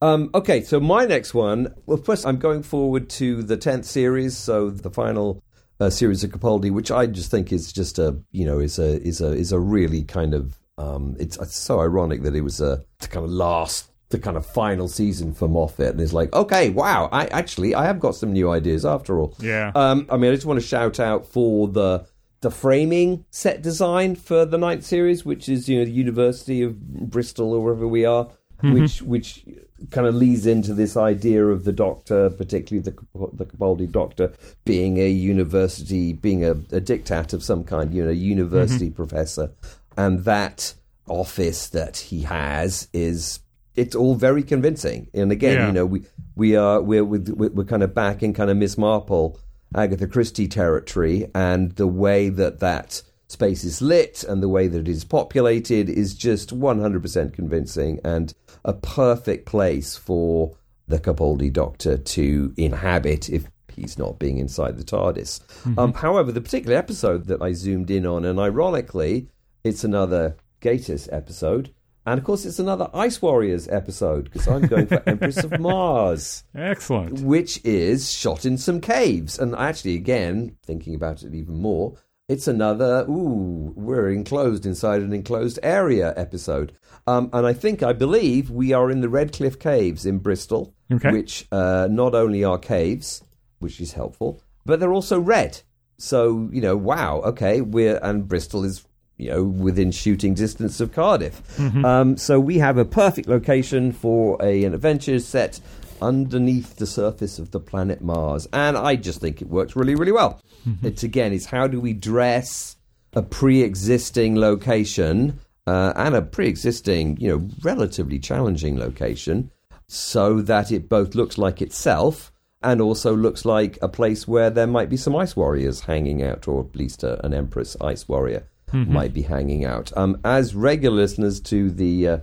[0.00, 1.74] Um, okay, so my next one.
[1.86, 5.44] Well, first, I'm going forward to the tenth series, so the final
[5.78, 9.00] uh, series of Capaldi, which I just think is just a you know is a
[9.00, 12.60] is a is a really kind of um, it's, it's so ironic that it was
[12.60, 16.70] a kind of last the kind of final season for Moffat, and it's like, okay,
[16.70, 19.34] wow, I actually I have got some new ideas after all.
[19.40, 19.72] Yeah.
[19.74, 22.06] Um, I mean, I just want to shout out for the
[22.42, 26.78] the framing set design for the ninth series, which is you know the University of
[27.10, 28.28] Bristol or wherever we are,
[28.62, 28.74] Mm-hmm.
[28.80, 29.44] which which
[29.90, 32.94] kind of leads into this idea of the Doctor, particularly the
[33.32, 34.32] the Capaldi Doctor,
[34.64, 38.94] being a university, being a, a dictat of some kind, you know, university Mm-hmm.
[38.94, 39.50] professor,
[39.96, 40.74] and that
[41.08, 43.40] office that he has is
[43.74, 45.08] it's all very convincing.
[45.14, 45.66] And again, Yeah.
[45.66, 46.02] you know, we
[46.36, 49.38] we are we're we're, we're kind of back in kind of Miss Marple,
[49.74, 54.80] Agatha Christie territory, and the way that that space is lit and the way that
[54.80, 60.54] it is populated is just 100% convincing and a perfect place for
[60.86, 65.40] the Capaldi Doctor to inhabit if he's not being inside the TARDIS.
[65.78, 69.28] Um, however, the particular episode that I zoomed in on, and ironically,
[69.64, 71.72] it's another Gatiss episode.
[72.04, 76.44] And of course, it's another Ice Warriors episode because I'm going for Empress of Mars,
[76.54, 77.20] Excellent.
[77.20, 79.38] which is shot in some caves.
[79.38, 81.94] And actually, again, thinking about it even more,
[82.28, 86.72] it's another, ooh, we're enclosed inside an enclosed area episode.
[87.06, 91.10] Um, and I think, I believe, we are in the Redcliffe Caves in Bristol, Okay.
[91.12, 93.22] which uh, not only are caves,
[93.60, 95.60] which is helpful, but they're also red.
[95.98, 98.84] So, you know, wow, okay, we're, and Bristol is
[99.16, 101.42] you know, within shooting distance of Cardiff.
[101.84, 105.60] Um, so we have a perfect location for a, an adventure set
[106.00, 108.48] underneath the surface of the planet Mars.
[108.52, 110.42] And I just think it works really, really well.
[110.66, 110.86] Mm-hmm.
[110.86, 112.76] It's again, it's how do we dress
[113.14, 119.50] a pre existing location uh, and a pre existing, you know, relatively challenging location
[119.88, 124.66] so that it both looks like itself and also looks like a place where there
[124.66, 128.46] might be some ice warriors hanging out, or at least a, an Empress ice warrior
[128.72, 129.92] might be hanging out.
[129.96, 132.18] Um, as regular listeners to the uh,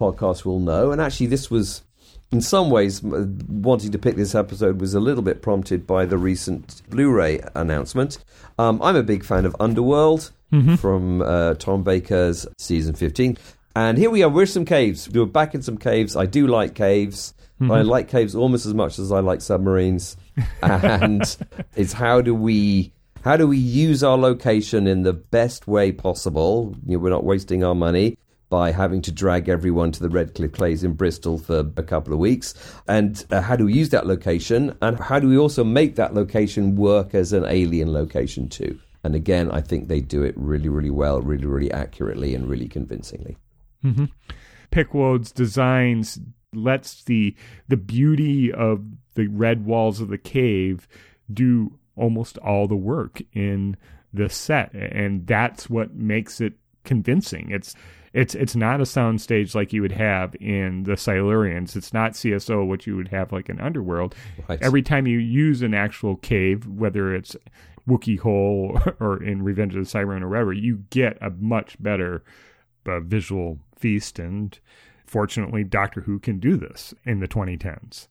[0.00, 1.82] podcast will know, and actually, this was
[2.32, 6.18] in some ways wanting to pick this episode was a little bit prompted by the
[6.18, 8.18] recent Blu-ray announcement.
[8.58, 10.32] Um, I'm a big fan of Underworld
[10.78, 13.38] from uh, Tom Baker's season 15.
[13.76, 14.28] And here we are.
[14.28, 15.08] We're some caves.
[15.08, 16.16] We're back in some caves.
[16.16, 17.34] I do like caves.
[17.70, 20.16] I like caves almost as much as I like submarines.
[20.62, 21.36] and
[21.76, 22.92] it's how do we
[23.24, 26.76] how do we use our location in the best way possible?
[26.86, 28.18] You know, we're not wasting our money
[28.50, 32.18] by having to drag everyone to the Redcliffe Caves in Bristol for a couple of
[32.18, 32.52] weeks.
[32.86, 34.76] And uh, how do we use that location?
[34.82, 38.78] And how do we also make that location work as an alien location too?
[39.02, 42.68] And again, I think they do it really, really well, really, really accurately, and really
[42.68, 43.38] convincingly.
[44.70, 46.20] Pickwoad's designs
[46.52, 47.34] lets the
[47.68, 48.84] the beauty of
[49.14, 50.86] the red walls of the cave
[51.32, 53.76] do almost all the work in
[54.12, 56.54] the set and that's what makes it
[56.84, 57.74] convincing it's
[58.14, 61.74] it's it's not a soundstage like you would have in the Silurians.
[61.74, 64.14] It's not CSO what you would have like in Underworld.
[64.48, 64.62] Right.
[64.62, 67.36] Every time you use an actual cave, whether it's
[67.88, 72.22] Wookey Hole or in Revenge of the Cybermen or whatever, you get a much better
[72.86, 74.20] uh, visual feast.
[74.20, 74.56] And
[75.06, 78.06] fortunately, Doctor Who can do this in the 2010s.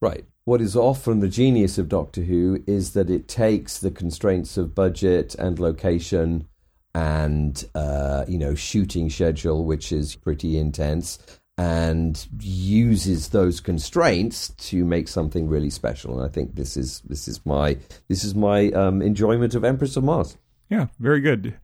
[0.00, 0.24] Right.
[0.44, 4.74] What is often the genius of Doctor Who is that it takes the constraints of
[4.74, 6.48] budget and location
[6.94, 11.18] and uh, you know shooting schedule, which is pretty intense,
[11.58, 16.18] and uses those constraints to make something really special.
[16.18, 17.76] And I think this is this is my
[18.08, 20.38] this is my um, enjoyment of Empress of Mars.
[20.70, 21.58] Yeah, very good.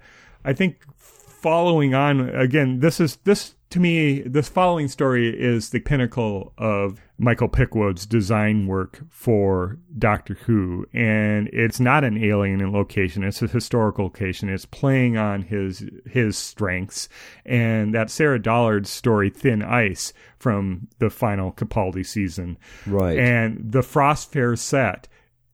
[0.44, 5.80] I think following on again, this is this to me, this following story is the
[5.80, 12.72] pinnacle of Michael Pickwoad's design work for Doctor Who, and it's not an alien in
[12.72, 14.48] location; it's a historical location.
[14.48, 17.08] It's playing on his his strengths,
[17.46, 23.16] and that Sarah Dollard's story, Thin Ice, from the final Capaldi season, Right.
[23.18, 25.06] and the Frost Fair set,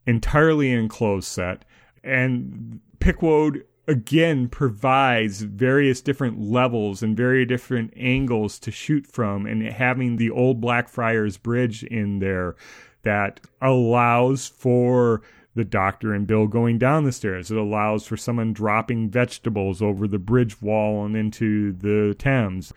[0.07, 1.67] entirely enclosed set,
[2.03, 9.63] and Pickwoad again provides various different levels and very different angles to shoot from and
[9.63, 12.55] having the old blackfriars bridge in there
[13.03, 15.23] that allows for
[15.55, 20.07] the doctor and bill going down the stairs it allows for someone dropping vegetables over
[20.07, 22.73] the bridge wall and into the thames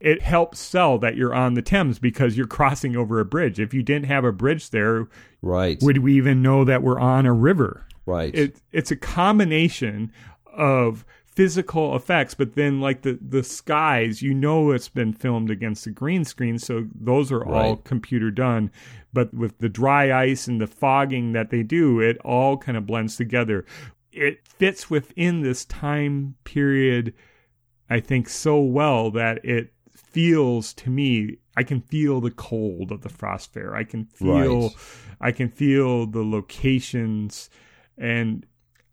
[0.00, 3.58] it helps sell that you're on the Thames because you're crossing over a bridge.
[3.58, 5.08] If you didn't have a bridge there,
[5.40, 5.82] right.
[5.82, 7.86] would we even know that we're on a river?
[8.06, 8.34] right.
[8.34, 10.12] It it's a combination
[10.56, 15.84] of physical effects, but then like the the skies, you know it's been filmed against
[15.84, 18.70] the green screen, so those are all computer done.
[19.12, 22.86] But with the dry ice and the fogging that they do, it all kind of
[22.86, 23.64] blends together.
[24.12, 27.12] It fits within this time period,
[27.90, 33.00] I think, so well that it feels to me I can feel the cold of
[33.02, 33.74] the frost fair.
[33.74, 34.76] I can feel Right.
[35.20, 37.48] I can feel the locations
[37.96, 38.44] and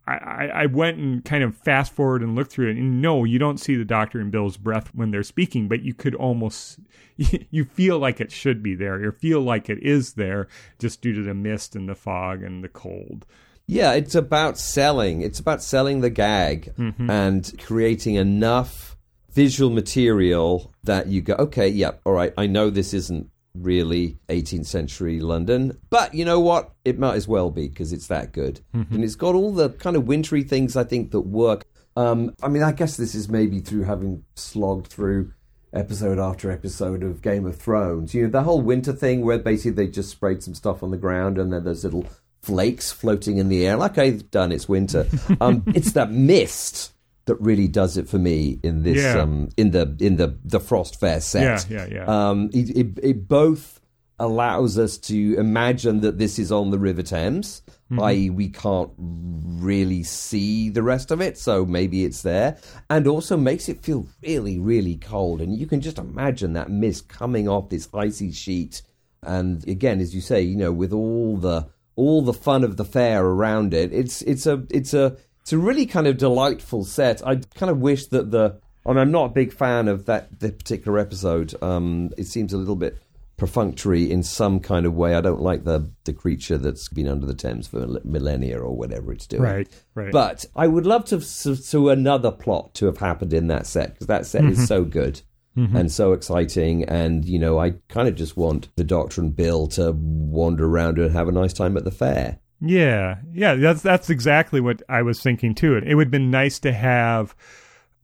[0.05, 3.39] I, I went and kind of fast forward and looked through it and no, you
[3.39, 6.79] don't see the doctor and Bill's breath when they're speaking, but you could almost
[7.17, 9.01] you feel like it should be there.
[9.01, 12.63] You feel like it is there just due to the mist and the fog and
[12.63, 13.25] the cold.
[13.65, 15.21] Yeah, it's about selling.
[15.21, 17.09] It's about selling the gag mm-hmm.
[17.09, 18.97] and creating enough
[19.31, 24.65] visual material that you go, okay, yeah, all right, I know this isn't really 18th
[24.65, 26.71] century London, but you know what?
[26.85, 28.61] It might as well be because it's that good.
[28.91, 31.65] And it's got all the kind of wintry things I think that work.
[31.95, 35.33] Um, I mean, I guess this is maybe through having slogged through
[35.73, 38.13] episode after episode of Game of Thrones.
[38.13, 40.97] You know, the whole winter thing where basically they just sprayed some stuff on the
[40.97, 42.05] ground and then there's little
[42.41, 43.77] flakes floating in the air.
[43.77, 45.07] Like I've done, it's winter.
[45.41, 46.93] Um, it's that mist
[47.25, 49.21] that really does it for me in this Yeah.
[49.21, 51.69] um, in the in the the Frost Fair set.
[51.69, 52.29] Yeah, yeah, yeah.
[52.29, 53.79] Um, it, it, it both
[54.19, 57.61] allows us to imagine that this is on the River Thames,
[57.99, 62.57] i.e., we can't really see the rest of it, so maybe it's there,
[62.89, 65.41] and also makes it feel really, really cold.
[65.41, 68.81] And you can just imagine that mist coming off this icy sheet.
[69.23, 72.85] And again, as you say, you know, with all the all the fun of the
[72.85, 77.25] fair around it, it's it's a it's a it's a really kind of delightful set.
[77.27, 80.53] I kind of wish that the and I'm not a big fan of that the
[80.53, 81.53] particular episode.
[81.61, 82.97] Um, it seems a little bit
[83.35, 85.15] perfunctory in some kind of way.
[85.15, 89.11] I don't like the the creature that's been under the Thames for millennia or whatever
[89.11, 89.43] it's doing.
[89.43, 90.13] Right, right.
[90.13, 94.07] But I would love to to another plot to have happened in that set because
[94.07, 94.53] that set mm-hmm.
[94.53, 95.21] is so good.
[95.57, 95.75] Mm-hmm.
[95.77, 99.67] And so exciting, and you know, I kind of just want the Doctor and Bill
[99.67, 102.39] to wander around and have a nice time at the fair.
[102.65, 105.75] Yeah, yeah, that's that's exactly what I was thinking too.
[105.75, 107.35] It, it would have been nice to have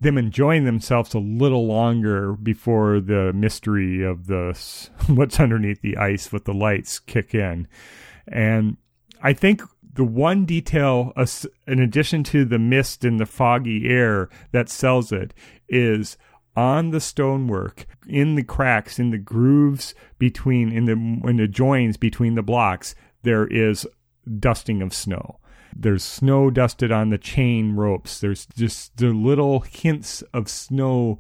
[0.02, 4.60] them enjoying themselves a little longer before the mystery of the
[5.08, 7.70] what's underneath the ice with the lights kick in.
[8.28, 8.76] And
[9.24, 9.62] I think
[9.94, 11.14] the one detail,
[11.66, 15.34] in addition to the mist and the foggy air that sells it,
[15.70, 16.18] is
[16.58, 21.96] on the stonework, in the cracks, in the grooves between, in the in the joins
[21.96, 22.94] between the blocks,
[23.24, 23.88] there is
[24.38, 25.40] dusting of snow.
[25.76, 28.20] There's snow dusted on the chain ropes.
[28.20, 31.20] There's just the little hints of snow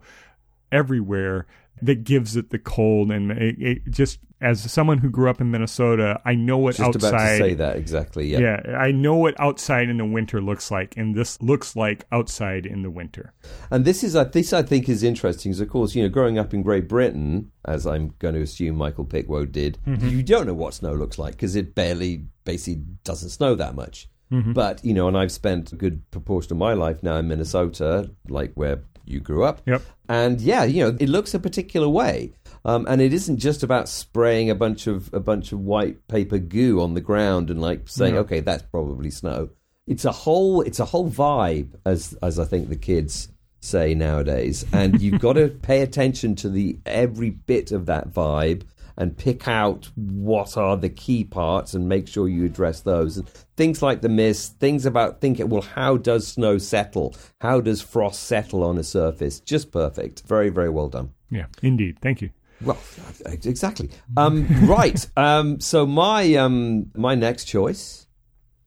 [0.72, 1.45] everywhere
[1.82, 5.52] that gives it the cold and it, it, just as someone who grew up in
[5.52, 7.10] Minnesota, I know what just outside.
[7.10, 8.28] About to say that exactly.
[8.28, 8.40] Yeah.
[8.40, 12.66] Yeah, I know what outside in the winter looks like, and this looks like outside
[12.66, 13.34] in the winter.
[13.70, 15.52] And this is this I think is interesting.
[15.52, 18.76] Because of course, you know, growing up in Great Britain, as I'm going to assume
[18.76, 20.08] Michael Pickwoad did, mm-hmm.
[20.08, 24.10] you don't know what snow looks like because it barely basically doesn't snow that much.
[24.32, 24.53] Mm-hmm.
[24.53, 28.11] But, you know, and I've spent a good proportion of my life now in Minnesota,
[28.27, 29.61] like where you grew up.
[29.65, 29.82] Yep.
[30.07, 32.34] And yeah, you know, it looks a particular way.
[32.65, 36.38] Um, and it isn't just about spraying a bunch of a bunch of white paper
[36.38, 38.21] goo on the ground and like saying, no.
[38.21, 39.49] okay, that's probably snow.
[39.88, 43.30] It's a whole it's a whole vibe, as as I think the kids
[43.61, 44.65] say nowadays.
[44.73, 48.63] And you've got to pay attention to the every bit of that vibe
[49.00, 53.18] and pick out what are the key parts and make sure you address those.
[53.18, 57.16] And things like the mist, things about thinking, well, how does snow settle?
[57.39, 59.39] How does frost settle on a surface?
[59.39, 60.24] Just perfect.
[60.28, 61.12] Very, very well done.
[61.32, 62.00] Yeah, indeed.
[62.02, 62.32] Thank you.
[62.62, 62.78] Well,
[63.26, 63.89] exactly.
[64.18, 65.08] Um, right.
[65.16, 68.08] Um, so my um, my next choice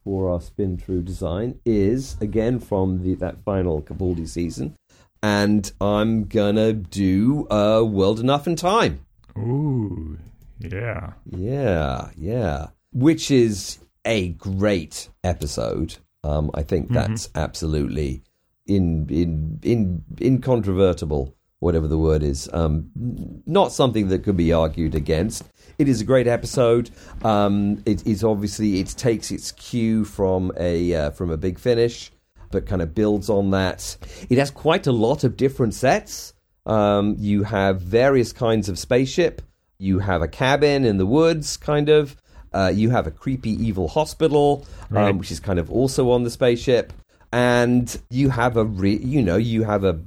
[0.03, 4.77] for our spin through design is again from the, that final Capaldi season,
[5.23, 9.05] and I'm gonna do uh, World Enough and Time.
[9.39, 10.19] Ooh,
[10.59, 11.13] yeah.
[11.27, 12.69] Yeah, yeah.
[12.93, 15.97] Which is a great episode.
[16.25, 16.95] Um, I think mm-hmm.
[16.95, 18.23] that's absolutely
[18.67, 22.49] in in in incontrovertible, whatever the word is.
[22.53, 22.91] Um,
[23.47, 25.45] not something that could be argued against.
[25.79, 26.91] It is a great episode.
[27.25, 32.13] Um, it is obviously it takes its cue from a uh, from a big finish,
[32.51, 33.97] but kind of builds on that.
[34.29, 36.35] It has quite a lot of different sets.
[36.67, 39.43] Um, you have various kinds of spaceship.
[39.79, 42.17] You have a cabin in the woods, kind of.
[42.53, 45.11] Uh, you have a creepy evil hospital, um, right.
[45.11, 46.93] um, which is kind of also on the spaceship,
[47.33, 50.01] and you have a re- you know you have a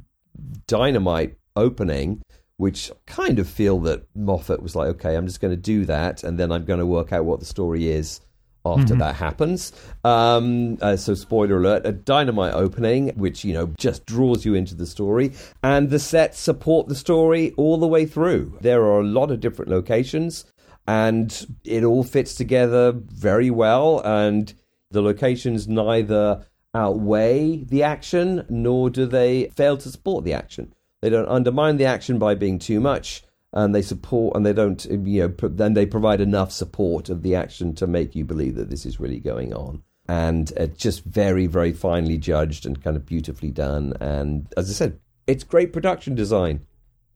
[0.68, 2.22] dynamite opening,
[2.58, 6.24] which kind of feel that Moffat was like, okay, I'm just going to do that,
[6.24, 8.22] and then I'm going to work out what the story is
[8.66, 9.00] after mm-hmm.
[9.00, 9.72] that happens.
[10.04, 14.76] Um, uh, so, spoiler alert: a dynamite opening, which you know just draws you into
[14.76, 18.58] the story, and the sets support the story all the way through.
[18.62, 20.46] There are a lot of different locations,
[20.88, 24.02] and it all fits together very well.
[24.04, 24.54] And
[24.92, 30.74] the locations neither outweigh the action nor do they fail to support the action.
[31.02, 33.24] They don't undermine the action by being too much
[33.56, 37.34] and they support and they don't you know then they provide enough support of the
[37.34, 41.48] action to make you believe that this is really going on and uh, just very
[41.48, 46.14] very finely judged and kind of beautifully done and as i said it's great production
[46.14, 46.66] design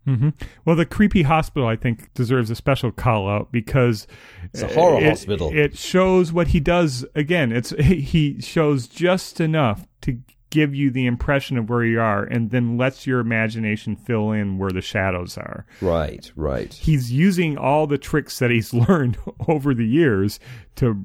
[0.07, 0.29] mm-hmm.
[0.65, 4.07] Well, the creepy hospital, I think, deserves a special call out because
[4.53, 5.51] it's a horror it, hospital.
[5.53, 7.05] It shows what he does.
[7.13, 10.17] Again, it's he shows just enough to
[10.49, 14.57] give you the impression of where you are and then lets your imagination fill in
[14.57, 15.65] where the shadows are.
[15.81, 16.73] Right, right.
[16.73, 20.39] He's using all the tricks that he's learned over the years
[20.75, 21.03] to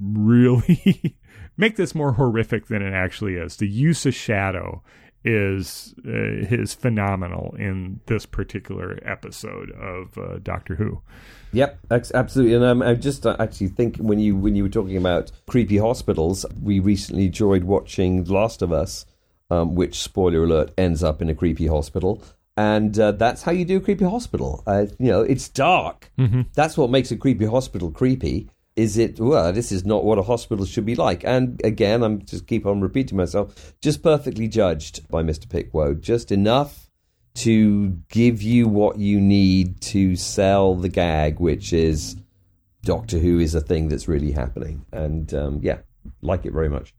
[0.00, 1.16] really
[1.56, 3.56] make this more horrific than it actually is.
[3.56, 4.82] The use of shadow
[5.24, 11.02] is uh, is phenomenal in this particular episode of uh, Doctor Who.
[11.52, 12.54] Yep, absolutely.
[12.54, 15.78] And um, I just uh, actually think when you when you were talking about creepy
[15.78, 19.06] hospitals, we recently enjoyed watching Last of Us,
[19.50, 22.22] um, which spoiler alert ends up in a creepy hospital.
[22.56, 24.62] And uh, that's how you do a creepy hospital.
[24.66, 26.10] Uh, you know, it's dark.
[26.18, 26.42] Mm-hmm.
[26.54, 30.22] That's what makes a creepy hospital creepy is it well this is not what a
[30.22, 31.24] hospital should be like.
[31.24, 36.32] And again i'm just keep on repeating myself just perfectly judged by mr pickwoad just
[36.32, 36.90] enough
[37.34, 42.16] to give you what you need to sell the gag which is
[42.82, 44.84] doctor who is a thing that's really happening.
[44.92, 45.78] And um, yeah
[46.20, 46.94] like it very much.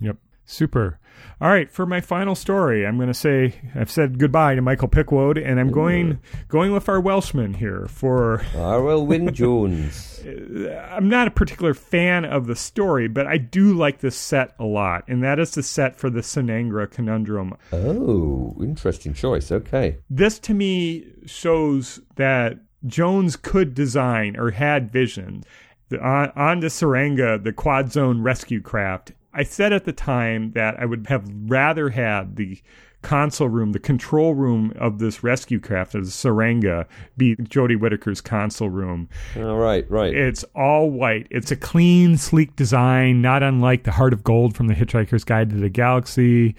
[0.00, 0.16] Yep
[0.50, 0.98] Super.
[1.40, 4.88] All right, for my final story, I'm going to say I've said goodbye to Michael
[4.88, 8.38] Pickwoad, and I'm going going with our Welshman here for.
[8.54, 10.20] Arwel Wyn Jones.
[10.26, 14.54] Uh, I'm not a particular fan of the story, but I do like this set
[14.58, 17.54] a lot, and that is the set for the Tsuranga conundrum.
[17.72, 19.52] Oh, interesting choice.
[19.52, 19.98] Okay.
[20.10, 25.44] This to me shows that Jones could design or had vision.
[25.90, 30.52] The, on, on the Tsuranga, the quad zone rescue craft, I said at the time
[30.52, 32.60] that I would have rather had the
[33.02, 38.20] console room, the control room of this rescue craft, of the Tsuranga, be Jodie Whittaker's
[38.20, 39.08] console room.
[39.36, 40.12] All right, right.
[40.12, 41.26] It's all white.
[41.30, 45.50] It's a clean, sleek design, not unlike the Heart of Gold from the Hitchhiker's Guide
[45.50, 46.54] to the Galaxy.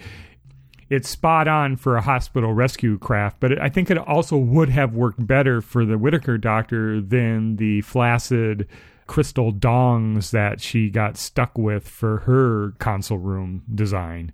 [0.90, 4.94] It's spot on for a hospital rescue craft, but I think it also would have
[4.94, 8.68] worked better for the Whittaker doctor than the flaccid
[9.12, 14.32] crystal dongs that she got stuck with for her console room design.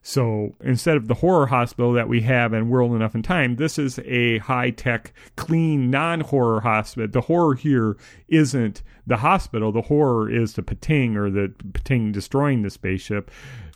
[0.00, 3.78] So instead of the horror hospital that we have in World Enough and Time, this
[3.78, 7.10] is a high tech, clean, non horror hospital.
[7.10, 9.70] The horror here isn't the hospital.
[9.70, 13.30] The horror is the Pting or the Pting destroying the spaceship.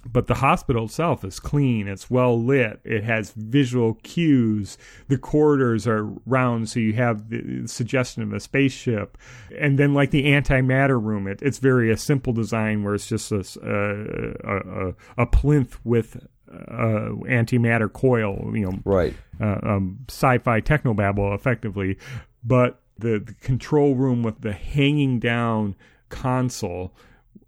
[0.04, 1.86] But the hospital itself is clean.
[1.86, 2.80] It's well lit.
[2.84, 4.78] It has visual cues.
[5.08, 9.18] The corridors are round, so you have the suggestion of a spaceship.
[9.58, 13.30] And then, like the antimatter room, it, it's very a simple design where it's just
[13.30, 16.16] a, a, a, a plinth with
[16.50, 21.98] uh, antimatter coil, you know, right, uh, um, sci-fi technobabble, effectively.
[22.42, 25.76] But the, the control room with the hanging down
[26.08, 26.94] console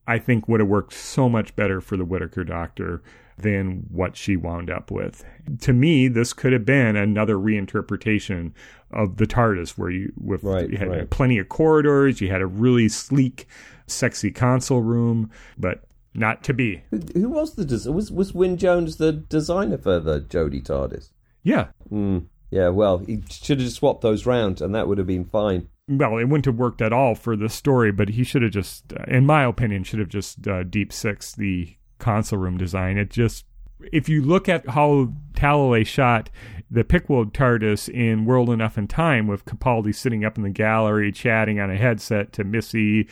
[0.07, 3.03] I think would have worked so much better for the Whittaker doctor
[3.39, 5.25] than what she wound up with.
[5.61, 8.53] To me, this could have been another reinterpretation
[8.91, 11.11] of the TARDIS, where you, with, right, you had right.
[11.11, 13.47] plenty of corridors, you had a really sleek,
[13.87, 15.85] sexy console room, but
[16.15, 16.83] not to be.
[16.91, 21.11] Who, who was the des- was was Wyn Jones the designer for the Jodie TARDIS?
[21.43, 21.69] Yeah.
[21.91, 22.69] Mm, yeah.
[22.69, 26.25] Well, he should have swapped those round, and that would have been fine well, it
[26.25, 29.45] wouldn't have worked at all for the story, but he should have just, in my
[29.45, 32.99] opinion, should have just uh, deep six the console room design.
[32.99, 33.45] It just,
[33.93, 36.31] if you look at how Talalay shot
[36.71, 41.13] the Pickwoad TARDIS in World Enough and Time, with Capaldi sitting up in the gallery
[41.13, 43.09] chatting on a headset to Missy,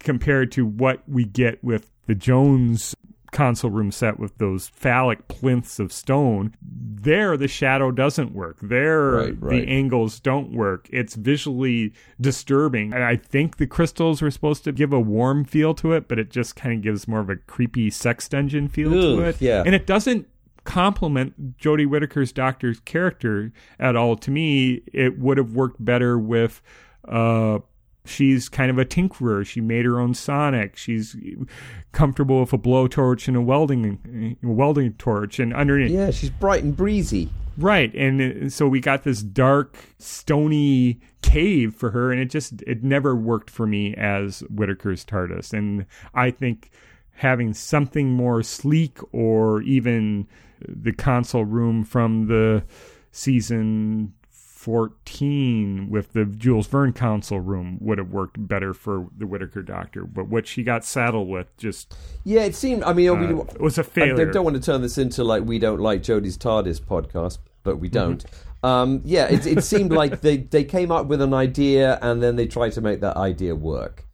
[0.00, 2.96] compared to what we get with the Jones
[3.36, 8.56] console room set with those phallic plinths of stone there the shadow doesn't work.
[8.62, 9.50] There right, right.
[9.60, 10.88] the angles don't work.
[10.90, 12.92] It's visually disturbing.
[12.94, 16.18] And i think the crystals were supposed to give a warm feel to it but
[16.18, 19.36] it just kind of gives more of a creepy sex dungeon feel Ugh, to it.
[19.40, 19.62] yeah.
[19.66, 20.26] And it doesn't
[20.64, 24.16] complement Jodie Whittaker's doctor's character at all.
[24.16, 26.60] To me, it would have worked better with
[27.06, 27.60] uh,
[28.06, 29.46] she's kind of a tinkerer.
[29.46, 30.76] She made her own Sonic.
[30.76, 31.16] She's
[31.92, 35.90] comfortable with a blowtorch and a welding a welding torch, and underneath.
[35.90, 37.30] Yeah, she's bright and breezy.
[37.58, 42.84] Right, and so we got this dark, stony cave for her, and it just it
[42.84, 46.70] never worked for me as Whittaker's TARDIS, and I think
[47.12, 50.28] having something more sleek or even
[50.68, 52.62] the console room from the
[53.10, 54.12] season
[54.66, 60.04] 14 with the Jules Verne console room would have worked better for the Whittaker Doctor.
[60.04, 61.94] But what she got saddled with just.
[62.24, 62.82] Yeah, it seemed.
[62.82, 64.28] I mean, uh, it was a failure.
[64.28, 67.76] I don't want to turn this into like we don't like Jodie's TARDIS podcast, but
[67.76, 68.24] we don't.
[68.24, 68.66] Mm-hmm.
[68.66, 72.34] Um, yeah, it, it seemed like they, they came up with an idea and then
[72.34, 74.04] they tried to make that idea work.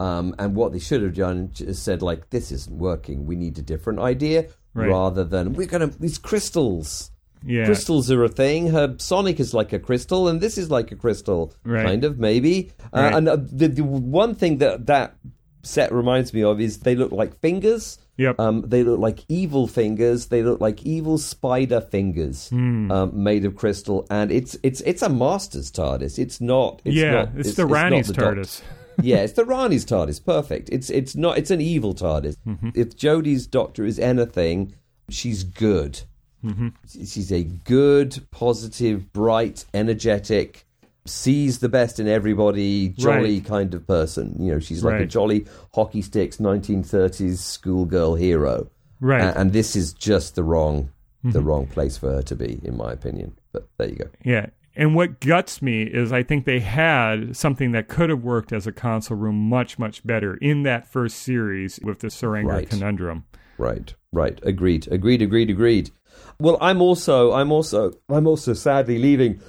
[0.00, 3.26] Um, and what they should have done is said, like, this isn't working.
[3.26, 4.88] We need a different idea right.
[4.88, 7.12] rather than we're going to, these crystals.
[7.44, 7.64] Yeah.
[7.64, 8.68] Crystals are a thing.
[8.68, 11.86] Her Sonic is like a crystal, and this is like a crystal, right.
[11.86, 12.72] kind of maybe.
[12.92, 13.12] Right.
[13.12, 15.16] Uh, and uh, the, the one thing that that
[15.62, 17.98] set reminds me of is they look like fingers.
[18.16, 18.38] Yep.
[18.38, 20.26] Um, they look like evil fingers.
[20.26, 22.92] They look like evil spider fingers mm.
[22.92, 26.18] um, made of crystal, and it's it's it's a master's TARDIS.
[26.18, 26.82] It's not.
[26.84, 28.60] It's yeah, not, it's, it's the it's Rani's the TARDIS.
[29.02, 30.22] yeah, it's the Rani's TARDIS.
[30.22, 30.68] Perfect.
[30.70, 31.38] It's it's not.
[31.38, 32.36] It's an evil TARDIS.
[32.46, 32.70] Mm-hmm.
[32.74, 34.74] If Jodie's Doctor is anything,
[35.08, 36.02] she's good.
[36.44, 36.68] Mm-hmm.
[36.88, 40.64] She's a good, positive, bright, energetic,
[41.06, 43.44] sees the best in everybody, jolly Right.
[43.44, 44.36] kind of person.
[44.38, 48.70] You know, she's like a jolly hockey sticks 1930s schoolgirl hero.
[49.00, 49.22] Right.
[49.22, 49.36] Mm-hmm.
[49.38, 50.90] A- and this is just the wrong
[51.22, 53.36] the wrong place for her to be, in my opinion.
[53.52, 54.06] But there you go.
[54.24, 54.46] Yeah.
[54.74, 58.66] And what guts me is I think they had something that could have worked as
[58.66, 62.70] a console room much, much better in that first series with the Tsuranga Right.
[62.70, 63.24] conundrum.
[63.58, 64.38] Right, right.
[64.42, 65.90] Agreed, agreed, agreed, agreed.
[66.38, 69.40] Well, I'm also, I'm also, I'm also sadly leaving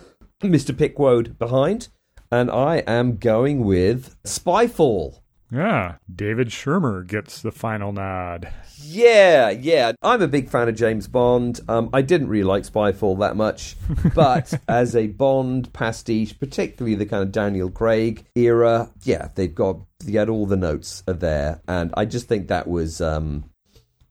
[0.41, 0.76] Mr.
[0.76, 1.88] Pickwoad behind,
[2.32, 5.20] and I am going with Spyfall.
[5.51, 8.47] Yeah, Dafydd Shurmer gets the final nod.
[8.78, 9.91] Yeah, yeah.
[10.01, 11.59] I'm a big fan of James Bond.
[11.68, 13.76] Um, I didn't really like Spyfall that much,
[14.16, 19.82] but as a Bond pastiche, particularly the kind of Daniel Craig era, yeah, they've got
[19.99, 23.01] they had all the notes are there, and I just think that was.
[23.01, 23.45] Um,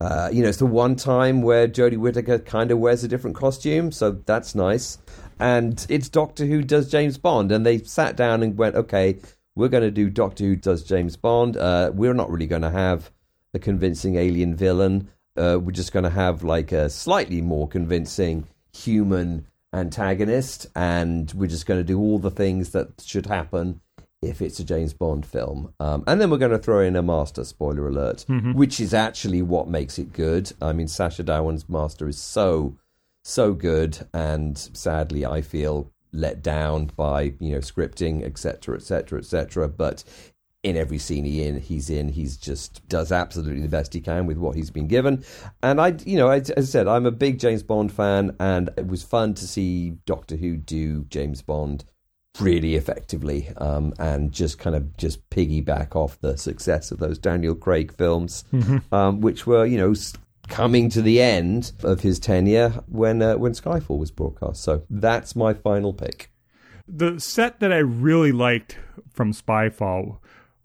[0.00, 3.36] uh, you know, it's the one time where Jodie Whittaker kind of wears a different
[3.36, 4.98] costume, so that's nice.
[5.38, 9.18] And it's Doctor Who does James Bond, and they sat down and went, okay,
[9.54, 11.56] we're going to do Doctor Who does James Bond.
[11.56, 13.10] Uh, we're not really going to have
[13.52, 15.10] a convincing alien villain.
[15.36, 21.46] Uh, we're just going to have like a slightly more convincing human antagonist, and we're
[21.46, 23.80] just going to do all the things that should happen
[24.22, 25.72] if it's a James Bond film.
[25.80, 28.52] Um, and then we're going to throw in a master, spoiler alert, mm-hmm.
[28.52, 30.52] which is actually what makes it good.
[30.60, 32.76] I mean, Sacha Dhawan's master is so,
[33.24, 39.68] so good, and sadly, I feel let down by you know scripting, etc., etc., etc.
[39.68, 40.04] But
[40.62, 44.26] in every scene he in he's in he's just does absolutely the best he can
[44.26, 45.24] with what he's been given
[45.62, 48.86] and i you know as i said i'm a big james bond fan and it
[48.86, 51.82] was fun to see doctor who do james bond
[52.38, 57.54] really effectively um, and just kind of just piggyback off the success of those daniel
[57.54, 58.78] craig films mm-hmm.
[58.94, 59.92] um, which were you know
[60.50, 64.62] coming to the end of his tenure when uh, when Skyfall was broadcast.
[64.62, 66.30] So that's my final pick.
[66.86, 68.76] The set that I really liked
[69.12, 70.18] from Spyfall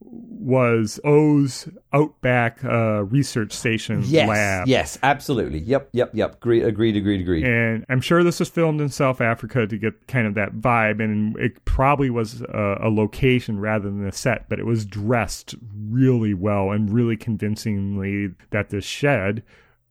[0.05, 4.67] was O's Outback uh, Research Station yes, lab.
[4.67, 5.59] Yes, absolutely.
[5.59, 6.35] Yep, yep, yep.
[6.35, 7.43] Agreed, agreed, agreed, agreed.
[7.45, 11.03] And I'm sure this was filmed in South Africa to get kind of that vibe,
[11.03, 15.55] and it probably was a, a location rather than a set, but it was dressed
[15.89, 19.43] really well and really convincingly that the shed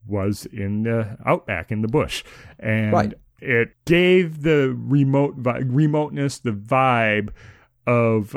[0.06, 2.22] was in the outback in the bush,
[2.60, 3.14] and right.
[3.40, 7.30] it gave the remote remoteness, the vibe
[7.86, 8.36] of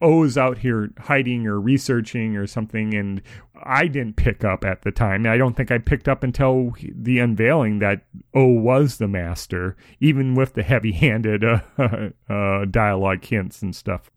[0.00, 3.22] O's out here hiding or researching or something, and
[3.54, 5.26] I didn't pick up at the time.
[5.26, 8.02] I don't think I picked up until the unveiling that
[8.34, 11.44] O was the master, even with the heavy-handed
[11.78, 14.10] uh, uh, dialogue hints and stuff.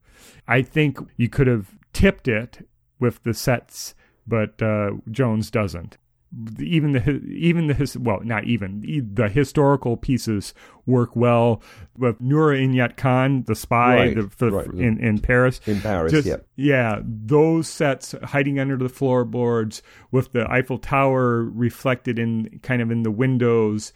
[0.47, 2.67] I think you could have tipped it
[2.99, 3.95] with the sets,
[4.27, 5.97] but uh, Jones doesn't
[6.59, 8.81] even the even the his well not even
[9.13, 10.53] the historical pieces
[10.85, 11.61] work well
[11.97, 14.67] with Noor Inayat Khan the spy right, the, the, right.
[14.67, 16.45] in in Paris in Paris Just, yep.
[16.55, 22.91] yeah those sets hiding under the floorboards with the Eiffel Tower reflected in kind of
[22.91, 23.91] in the windows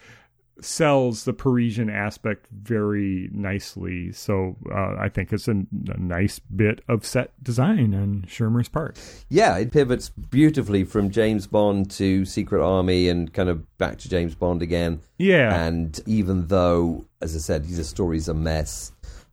[0.60, 4.12] sells the Parisian aspect very nicely.
[4.12, 8.98] So uh, I think it's a, a, nice bit of set design on Shurmer's part.
[9.28, 14.08] Yeah, it pivots beautifully from James Bond to Secret Army and kind of back to
[14.08, 15.00] James Bond again.
[15.18, 15.66] Yeah.
[15.66, 18.92] And even though, as I said, the story's a mess,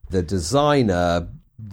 [0.10, 1.28] the designer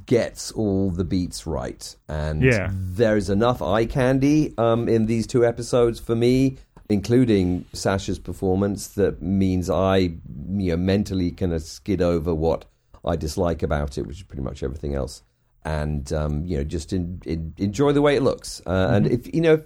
[0.06, 1.96] gets all the beats right.
[2.08, 2.70] And yeah.
[2.72, 6.58] there's enough eye candy um, in these two episodes for me
[6.88, 12.64] including Sacha's performance, that means I you know, mentally kind of skid over what
[13.04, 15.22] I dislike about it, which is pretty much everything else,
[15.64, 18.62] and um, you know just in, in, enjoy the way it looks.
[18.66, 18.94] Uh, mm-hmm.
[18.94, 19.62] And if you know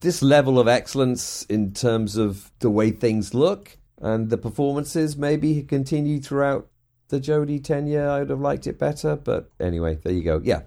[0.00, 5.62] this level of excellence in terms of the way things look and the performances maybe
[5.62, 6.68] continue throughout
[7.08, 9.16] the Jodie tenure, I would have liked it better.
[9.16, 10.40] But anyway, there you go.
[10.42, 10.62] Yeah.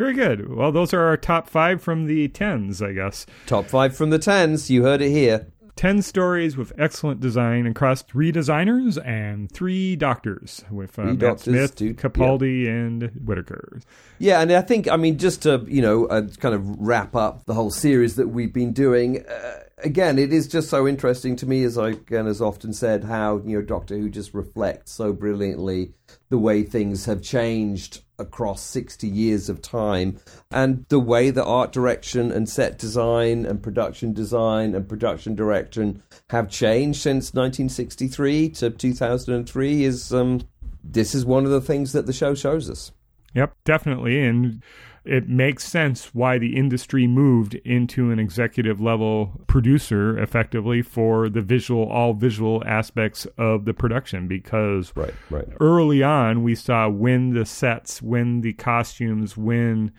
[0.00, 0.56] Very good.
[0.56, 3.26] Well, those are our top five from the tens, I guess.
[3.44, 4.70] Top five from the tens.
[4.70, 5.48] You heard it here.
[5.76, 11.44] 10 stories with excellent design across three designers and three doctors with uh, Matt doctors,
[11.44, 12.70] Smith, dude, Capaldi, yeah.
[12.70, 13.80] and Whittaker.
[14.18, 17.44] Yeah, and I think, I mean, just to, you know, uh, kind of wrap up
[17.44, 21.46] the whole series that we've been doing, uh, again, it is just so interesting to
[21.46, 25.12] me, as I again has often said, how, you know, Doctor Who just reflects so
[25.12, 25.92] brilliantly
[26.28, 30.18] the way things have changed across 60 years of time
[30.50, 36.02] and the way that art direction and set design and production design and production direction
[36.28, 40.42] have changed since 1963 to 2003 is um,
[40.84, 42.92] this is one of the things that the show shows us.
[43.34, 44.62] Yep definitely and
[45.04, 51.40] it makes sense why the industry moved into an executive level producer effectively for the
[51.40, 55.46] visual all visual aspects of the production because right, right.
[55.60, 59.92] early on we saw when the sets when the costumes when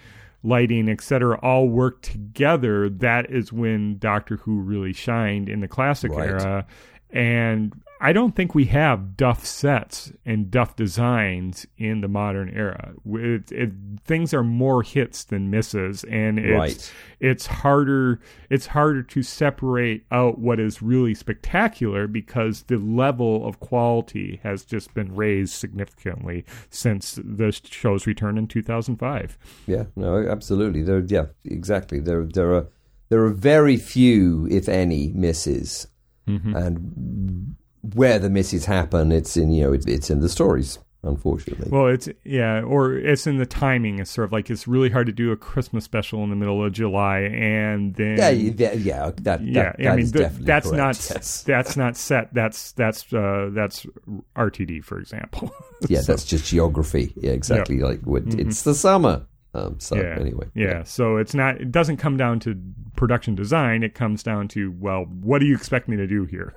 [0.44, 6.12] lighting etc all work together that is when doctor who really shined in the classic
[6.12, 6.30] right.
[6.30, 6.66] era
[7.14, 7.74] And
[8.04, 12.94] I don't think we have Duff sets and Duff designs in the modern era.
[13.06, 13.70] It, it,
[14.04, 16.94] things are more hits than misses, and it's Right.
[17.20, 23.60] it's harder it's harder to separate out what is really spectacular because the level of
[23.60, 29.38] quality has just been raised significantly since the show's return in 2005.
[29.68, 30.82] Yeah, no, absolutely.
[30.82, 32.00] There, yeah, exactly.
[32.00, 32.68] There, there are
[33.10, 35.86] there are very few, if any, misses,
[36.28, 36.56] Mm-hmm.
[36.56, 37.56] and
[37.94, 40.80] where the misses happen, it's in you know it's, it's in the stories.
[41.04, 43.98] Unfortunately, Well, it's yeah, or it's in the timing.
[43.98, 46.64] It's sort of like it's really hard to do a Christmas special in the middle
[46.64, 50.46] of July, and then yeah, yeah, yeah, that, yeah, that, I mean is th- definitely
[50.46, 51.42] that's correct, not yes.
[51.42, 52.32] that's not set.
[52.36, 53.88] That's that's uh, that's
[54.36, 55.52] RTD, for example.
[55.90, 57.14] yeah, that's just geography.
[57.16, 57.80] Yeah, exactly.
[57.80, 59.26] Like what, it's the summer.
[59.54, 60.18] Um, so yeah.
[60.20, 60.84] anyway, yeah.
[60.84, 61.60] So it's not.
[61.60, 62.60] It doesn't come down to
[62.96, 63.84] production design.
[63.84, 66.54] It comes down to well, what do you expect me to do here?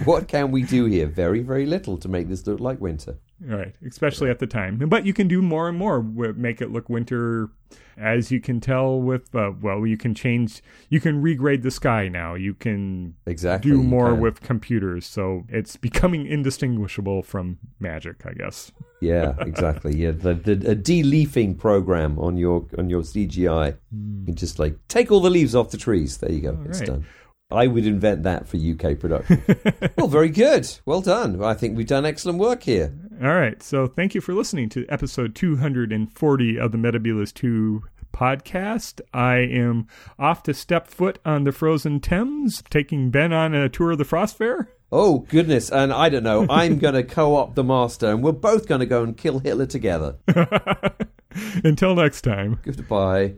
[0.05, 1.05] what can we do here?
[1.07, 3.15] Very, very little to make this look like winter.
[3.43, 4.77] Right, especially at the time.
[4.77, 6.03] But you can do more and more.
[6.03, 7.49] Make it look winter,
[7.97, 9.33] as you can tell with.
[9.33, 10.61] Uh, well, you can change.
[10.89, 12.35] You can regrade the sky now.
[12.35, 13.71] You can Exactly.
[13.71, 15.07] do more with computers.
[15.07, 18.71] So it's becoming indistinguishable from magic, I guess.
[19.01, 19.95] Yeah, exactly.
[19.97, 23.75] Yeah, the, the a de-leafing program on your on your CGI.
[23.91, 26.17] You can just like take all the leaves off the trees.
[26.17, 26.59] There you go.
[26.65, 26.87] it's right.
[26.89, 27.05] done.
[27.51, 29.43] I would invent that for UK production.
[29.97, 30.69] well, very good.
[30.85, 31.43] Well done.
[31.43, 32.93] I think we've done excellent work here.
[33.21, 33.61] All right.
[33.61, 37.83] So thank you for listening to episode 240 of the Metabolus 2
[38.13, 39.01] podcast.
[39.13, 39.87] I am
[40.19, 44.05] off to step foot on the frozen Thames, taking Ben on a tour of the
[44.05, 44.69] Frost Fair.
[44.91, 45.71] Oh goodness!
[45.71, 46.45] And I don't know.
[46.49, 49.65] I'm going to co-opt the master, and we're both going to go and kill Hitler
[49.65, 50.17] together.
[51.63, 52.59] Until next time.
[52.63, 53.35] Goodbye.